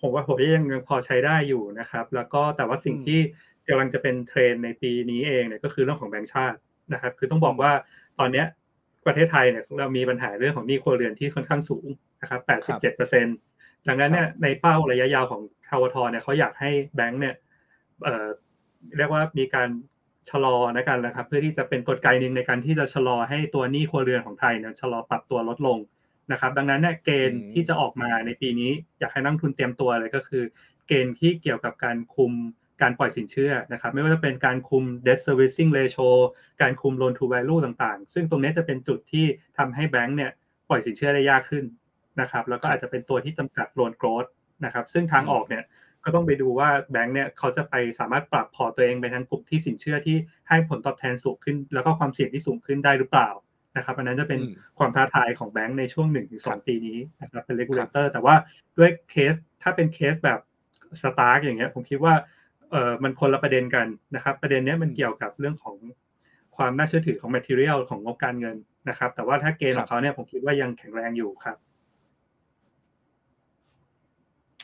[0.00, 3.20] ผมว่าผมยังยังพอใช้ได้อยู่นะครับ แล้วก็แต่ว่าสิ่งที่
[3.68, 6.58] กำลังจะเป็นเทรนในปีนี้เองเนี่ยก็คือเรื่องของแบงก์ชาติ
[6.92, 7.72] นะครับ คือต้องบอกว่า
[8.18, 8.46] ตอนเนี้ย
[9.06, 11.86] ประเทศไทยเนี่ยเรามีปัญหาเรื่องของหนี้ครัวเรือนที่ค่อนข้างสูง
[12.20, 13.36] นะครับ87เปอร์เซ็นต์
[13.88, 17.34] ดังนั้นเนี่ยในเป้าระยะยาวของทาวทเนี่ยเขาอยากให้แบงก์เนี่ย
[18.02, 18.26] เอ่อ
[18.96, 19.68] เรียกว่ามีการ
[20.30, 25.78] ชะลอนะกันนะครับ เพื่อที่จะเป็นกลไกหนึ่งในการที่จะชะลอให้ตัวหนี้ครัวเรือนของไทยเนี่ยชะลอปรับตัวลดลง
[26.32, 30.42] นะครับ ดังนั้นเนี่ยเกณฑ์ที่จะออกมาในปีนี้ อยากให้นักทุนเตรียมตัวเลยก็คือ
[30.88, 32.32] เกณฑ์ที่เกี่ยวกับการคุม
[32.82, 36.08] การปล่อยสินเชื่อนะครับ ไม่ว่าจะเป็นการคุม debt servicing ratio
[36.62, 39.26] การคุม loan to value ต่างๆ ซึ่งตรงนี้จะเป็นจุดที่
[39.58, 40.30] ทำให้แบงก์เนี่ย
[40.68, 41.64] ปล่อยสินเชื่อได้ยากขึ้น
[42.20, 44.28] นะครับ แล้วก็อาจจะเป็นตัวที่จำกัด loan growth
[44.64, 45.64] นะครับ ซึ่งทางออกเนี่ย
[46.04, 50.16] ก็ต้องไปดูว่าแบงก์เนี่ยเขาจะไปสามารถปรับพอตัวเองไปทางกลุ่มที่สินเชื่อที่
[50.48, 53.28] ให้ผลตอบแทนสูงขึ้น แล้วก็ความเสี่ยงที่สูงขึ้นได้หรือเปล่า
[53.78, 54.40] นะครับอันนั้นจะเป็น
[54.78, 58.34] ความท้าทายของแบงก์ในช่วง 1-2 ปีนี้นะครับเป็น regulator แต่ว่า
[58.78, 60.40] ด้วยเคสถ้าเป็นเคสแบบ
[61.02, 62.14] STARK อย่างเงี้ยผมคิดว่า
[62.70, 65.76] เออมันคนละประเด็นกันนะครับ ประเด็นเนี้ยมันเกี่ยวกับเรื่องของ
[66.56, 68.56] ความน่าเชื่อถือของ material ของงบการเงิน
[68.88, 71.56] นะครับ แต่ว่าถ้าเกณฑ์ของเขาเนี่ยผมคิดว่ายังแข็งแรงอยู่ครับ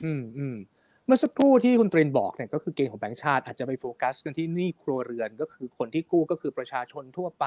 [0.05, 0.57] อืมอืม
[1.07, 7.47] เมื่อสักครู่ที่คุณตรินบอกเนี่ยก็คือเกณฑ์ของแบงก์ชาติอาจจะไปโฟกัสกันที่หนี้ครัวเรือนก็คือคนที่กู้ก็คือประชาชนทั่วไป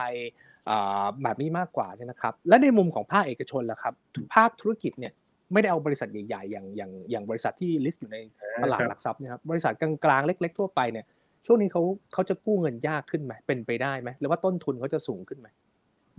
[1.24, 3.94] แบบนี้มากกว่าเนี่ยนะครับ และในมุมของภาคเอกชนล่ะครับ
[4.36, 5.14] ภาคธุรกิจเนี่ย
[5.54, 8.18] ไม่ได้เอาบริษัทใหญ่ๆ อย่างอย่างอย่างบริษัทที่ลิสต์อยู่ใน
[8.64, 11.06] ตลาดหลักทรัพย์นะครับบริษัทกลางๆเล็ก ๆ ทั่วไปเนี่ย
[11.46, 15.48] ช่วงนี้เขาเขาจะกู้เงินยากขึ้นไหมเป็นไปได้ไหมหรือว่าต้นทุนเขาจะสูงขึ้นไหม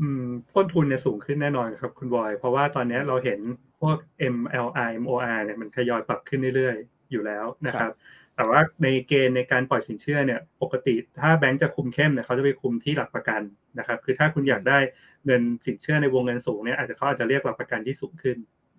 [0.00, 3.40] อืมต้นทุนเนี่ยสูงขึ้นแน่นอนครับคุณบอย เพราะว่าตอนนี้เราเห็น
[3.80, 3.96] พวก
[4.34, 7.92] MLR MOR เนี่ยมันทยอยปรับขึ้นเรื่อยๆ อยู่แล้วนะครับ
[8.36, 13.40] แต่ว่าในเกณฑ์ในการปล่อยสินเชื่อเนี่ยปกติถ้าแบงก์จะคุมเข้มเนี่ยเขาจะไปคุมที่หลักประกัน
[13.78, 14.78] นะครับคือถ้าคุณอยากได้
[15.26, 18.36] เงินสินเชื่อในวงเงินสูงเนี่ยอาจจะเขาอาจจะเรียกหลักประกันที่สูงขึ้น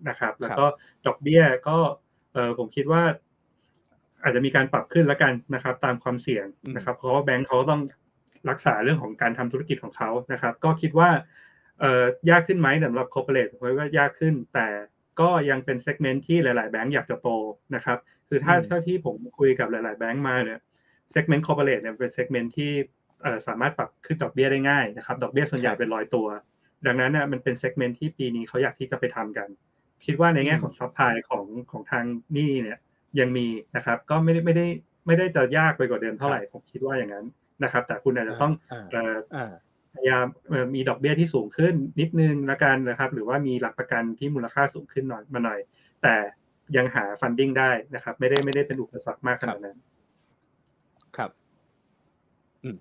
[0.10, 0.66] นะครับ แล้วก็
[1.06, 1.78] ดอกเบี้ยก็
[2.34, 3.04] เออผมคิดว่า
[4.24, 7.82] อาจจะมีการปรับขึ้นแล้วกันนะครับ ตามความเสี่ยงนะครับ เพราะว่าแบงก์เขาต้อง
[8.50, 11.10] รักษาเรื่องของการทำธุรกิจของเขานะครับ ก็คิดว่า
[11.80, 11.92] เอ่
[12.28, 14.68] อยากขึ้นไหมสำหรับคอร์เปอเรทผมว่ายากขึ้นแต่
[15.22, 17.30] ก็ยังเป็นเซกเมนต์ที่หลาย ๆ แบงก์อยากจะโต
[17.76, 20.60] นะครับ คือถ้าเท่าที่ผมคุยกับหลาย ๆ แบงก์มาเนี่ย
[21.12, 22.72] segment corporate เนี่ยเป็น segment ที่
[23.48, 26.28] สามารถปรับขึ้นดอกเบี้ยได้ง่ายนะครับ ดอกเบี้ยส่วนใหญ่เป็นลอยตัว
[26.86, 29.48] ดังนั้นเนี่ยมันเป็น segment ที่ปีนี้เขาอยากที่จะไปทำกัน
[30.06, 32.06] คิดว่าในแง่ของ supply ของของทางห
[32.36, 32.80] นี้เนี่ย
[33.20, 34.66] ยังมีนะครับ ก็ไม่ได้ไม่ได้
[35.08, 37.26] ไม่ได้จะยากไปกว่าเดิมเท่าไหร่ผมคิดว่าอย่างนั้น
[37.64, 38.54] นะครับ แต่คุณอาจจะต้อง
[38.92, 39.69] พ
[40.00, 40.26] ยายาม
[40.76, 45.60] มีดอกเบี้ยที่สูงขึ้นนิดนึงละกันนะครับ หรือว่ามีหลักประกันที่มูลค่าสูงขึ้นหน่อยมาหน่อย
[46.04, 46.16] แต่
[46.78, 49.78] ยังหาฟันดิ้งได้นะครับ ไม่ได้ไม่ได้เป็นอุปสรรคมากขนาดนั้น
[51.18, 51.32] ครับ
[52.64, 52.78] อืม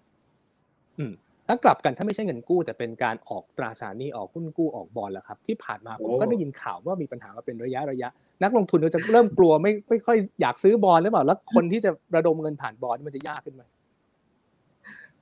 [0.98, 1.12] อืม
[1.46, 8.08] ถ้ากลับกันถ้าไม่ใช่เงินกู้แต่เป็นการออกตราสารหนี้ออกหุ้นกู้ออกบอลแล้วครับ ที่ผ่านมาผมก็ได้ยินข่าวว่ามีปัญหามาเป็นระยะระยะ
[8.42, 13.62] นักลงทุนก็จะเริ่มกลัวไม่ไม่ค่อยอยากซื้อบอลหรือเปล่าแล้วคนที่จะระดมเงินผ่านบอลมันจะยากขึ้นไหม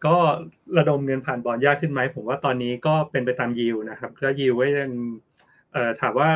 [0.05, 0.17] ก็
[0.79, 4.93] ระดมเงินผ่านบอลยากขึ้นไหมผมว่าตอนนี้ก็เป็นไปตามยิวนะครับก็ยิวไว้ยัง
[5.73, 6.29] เอ่อถามว่า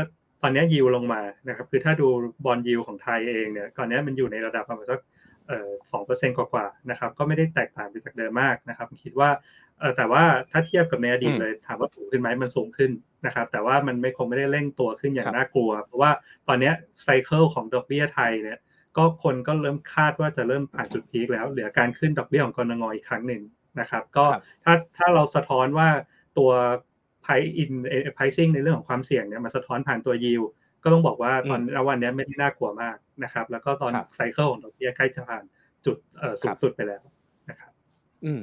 [0.43, 2.09] ตอนนี้ยิวลงมานะครับคือถ้าดู
[2.45, 5.01] บอลยิวของไทยเองเนี่ยตอนนี้มันอยู่ในระดับประมาณสัก
[5.47, 9.31] เอ่อสองเปอร์เซ็นต์กว่าๆนะครับก็ไม่ได้แตกต่างไปจากเดิมมากนะครับคิดว่า
[9.79, 12.91] เออแต่ว่าถ้าเทียบกับในอดีตเลยถามว่าสูงขึ้นไหมมันสูงขึ้น
[13.27, 16.11] นะครับแต่ว่ามันไม่คงไม่ได้เร่งตัวขึ้นอย่างน่ากลัว เพราะว่า
[16.49, 18.59] ตอนนี้ไซเคิลของดอกเบี้ยไทยเนี่ย
[18.97, 23.43] ก็คนก็เริ่มคาดว่าจะเริ่มผ่านจุดพีคแล้ว เหลือการขึ้นดอกเบี้ยของกรงอีกครั้งหนึ่ง
[23.81, 24.27] นะครับ ก็
[24.65, 25.89] ถ้าถ้าเราสะท้อนว่า
[26.39, 26.51] ตัว
[27.23, 27.73] pricing
[28.15, 30.43] pricing ในเรื่องของความเสี่ยงเนี่ยมาสะท้อนผ่านตัวยิว
[30.83, 35.45] ก็ต้องบอกว่าตอนวันนี้ไม่ได้น่ากลัวมากนะครับ แล้วก็ตอน cycle ของดอกเบี้ยใกล้จะผ่าน
[35.87, 35.97] จุด
[36.43, 37.03] สูงสุดไปแล้ว
[37.51, 37.73] นะครับ
[38.25, 38.43] อืม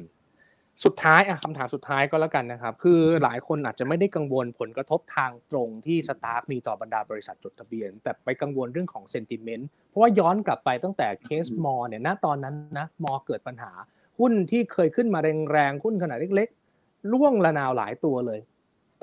[0.84, 13.72] สุดท้ายอะคำถามสุดท้ายก็แล้วกันนะครับ คือหลายคนอาจจะไม่ได้กังวลผลกระทบทางตรงที่ STARK มีต่อบรรดาบริษัทจดทะเบียน แต่ไปกังวลเรื่องของ sentiment เพราะว่าย้อนกลับไปตั้งแต่เคส MORE เนี่ยณตอนนั้นนะ MORE เกิดปัญหา
[14.20, 15.20] หุ้นที่เคยขึ้นมา
[15.52, 18.40] แรงๆหุ้นขนาดเล็กๆล่วงละนาวหลายตัวเลย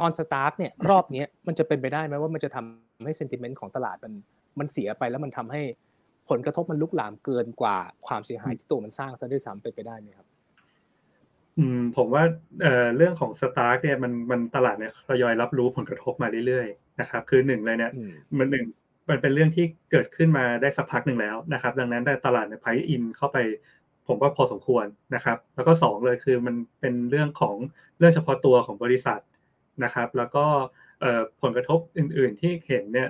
[0.00, 4.12] ตอนสตาร์ทเนี่ยรอบนี้มันจะเป็นไปได้ไหมว่ามันจะทำให้เซนติเมนต์ของตลาดมัน
[4.58, 5.62] มันเสียไปแล้วมันทำให้
[6.28, 10.26] ผลกระทบมันลุกลามเกินกว่าความเสียหายที่ตัวมันสร้างซะด้วยซ้ำเป็นไปได้ไหมครับ
[11.58, 12.22] อืมผมว่า
[12.62, 17.92] เอ่อเรื่องของสตาร์ทเนี่ยมันมันตลาดเนี่ยทยอยรับรู้ผลกระทบมาเรื่อยๆนะครับ คือหนึ่งเลยเนี่ย
[18.38, 18.64] มันหนึ่ง
[19.10, 23.38] มันเป็นเรื่องที่เกิดขึ้นมาได้สักพักหนึ่งแล้วนะครับ ดังนั้นตลาดเนี่ยไพอินเข้าไป
[24.06, 27.56] ผมว่าพอสมควรนะครับ แล้วก็สองเลยคือมันเป็นเรื่องของ
[27.98, 29.20] เรื่องเฉพาะตัวของบริษัท
[29.84, 30.44] นะครับ แล้วก็
[31.42, 33.08] ผลกระทบอื่น ๆ ที่เห็นเนี่ย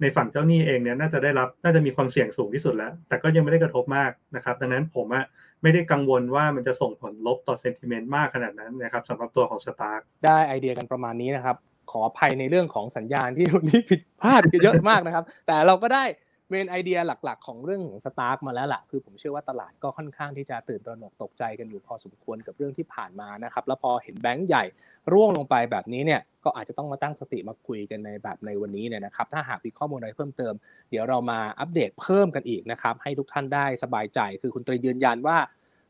[0.00, 5.24] ในฝั่งเจ้าหนี้เองเนี่ยน่าจะได้รับน่าจะมีความเสี่ยงสูงที่สุดแล้ว แต่ก็ยังไม่ได้กระทบมากนะครับ ดังนั้นผมอะ
[5.62, 11.56] ไม่ได้กังวลว่ามันจะส่งผลลบต่อ sentiment มากขนาดนั้นนะครับสำหรับตัวของ STARK ได้ไอเดียกันประมาณนี้นะครับ
[11.90, 16.04] ขออภัยในเรื่องของสัญญาณที่วันนี้ผิดพลาดเยอะมากนะครับ แต่เราก็ได้
[16.50, 24.64] main idea หลัก ๆ ของเรื่องของ STARK มาแล้วล่ะคือผมเชื่อว่าตลาดก็ค่อนข้างที่จะตื่นตระหนกตกใจกันอยู่พอสมควรกับเรื่องที่ผ่านมานะครับ แล้วพอเห็นแบงก์ใหญ่
[25.12, 30.54] ร่วงลงไปแบบนี้เนี่ยก็อาจจะต้องมาตั้งสติมาคุยกันในแบบในวันนี้เนี่ยนะครับ ถ้าหากมีข้อมูลอะไรเพิ่มเติม
[30.90, 35.36] เดี๋ยวเรามาอัปเดตเพิ่มกันอีกนะครับ ให้ทุกท่านได้สบายใจ คือคุณตรินยืนยันว่า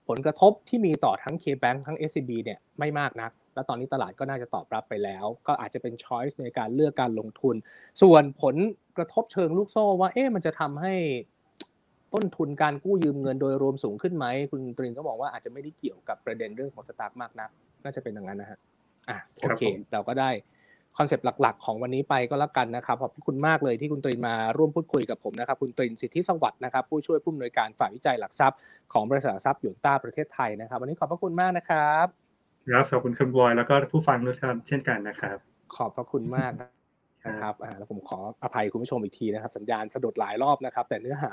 [0.09, 7.55] ผลกระทบที่มีต่อทั้ง K-Bank ทั้ง SCB เนี่ยไม่มากนัก แล้วตอนนี้ตลาดก็น่าจะตอบรับไปแล้ว ก็อาจจะเป็น choice ในการเลือกการลงทุน
[8.03, 8.57] ส่วนผล
[8.97, 10.95] กระทบเชิงลูกโซ่ว่าเอ๊ะมันจะทำให้
[12.15, 17.51] ต้นทุนการกู้ยืมเงินโดยรวมสูงขึ้นไหม คุณตรินก็บอกว่าอาจจะไม่ได้เกี่ยวกับประเด็นเรื่องของ STARK มากนัก
[17.85, 18.59] น่าจะเป็นอย่างนั้นนะฮะ
[19.09, 20.31] อะโอเคเราก็ได้
[20.99, 28.59] คอนเซปต์หลัก ๆ ของวันนี้ไปก็แล้วกันนะครับขอบคุณมากเลยที่คุณตรินมาร่วมพูดคุยกับผมนะครับ คุณตรินสิทธิสวัสดิ์นะครับผู้ช่วยผู้อำนวยการฝ่ายวิจัยหลักทรัพย์
[28.93, 32.20] ของบริษัทหลักทรัพย์หยวนต้าประเทศไทยนะครับ วันนี้ขอบพระคุณมากนะครับ
[32.71, 35.37] ครับขอบคุณคุณบอยแล้วก็ผู้ฟังทุกท่านเช่นกันนะครับ
[35.77, 41.33] ขอบพระคุณมากนะครับอ่าแล้วผมขออภัยคุณผู้ชมอีกทีนะครับ สัญญาณสะดุดหลายรอบนะครับ แต่เนื้อหา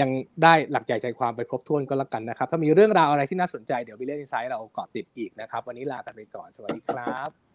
[0.00, 0.10] ยัง
[0.42, 7.47] ได้หลักใหญ่ใจความไปครบถ้วนก็แล้วกันนะครับ ถ้ามีเรื่องราวอะไรที่น่าสนใจเดี๋ยววิลเลียนอินไซต์เราเกาะติดอีกนะครับ วันนี้ลากันไปก่อนสวัสดีครับ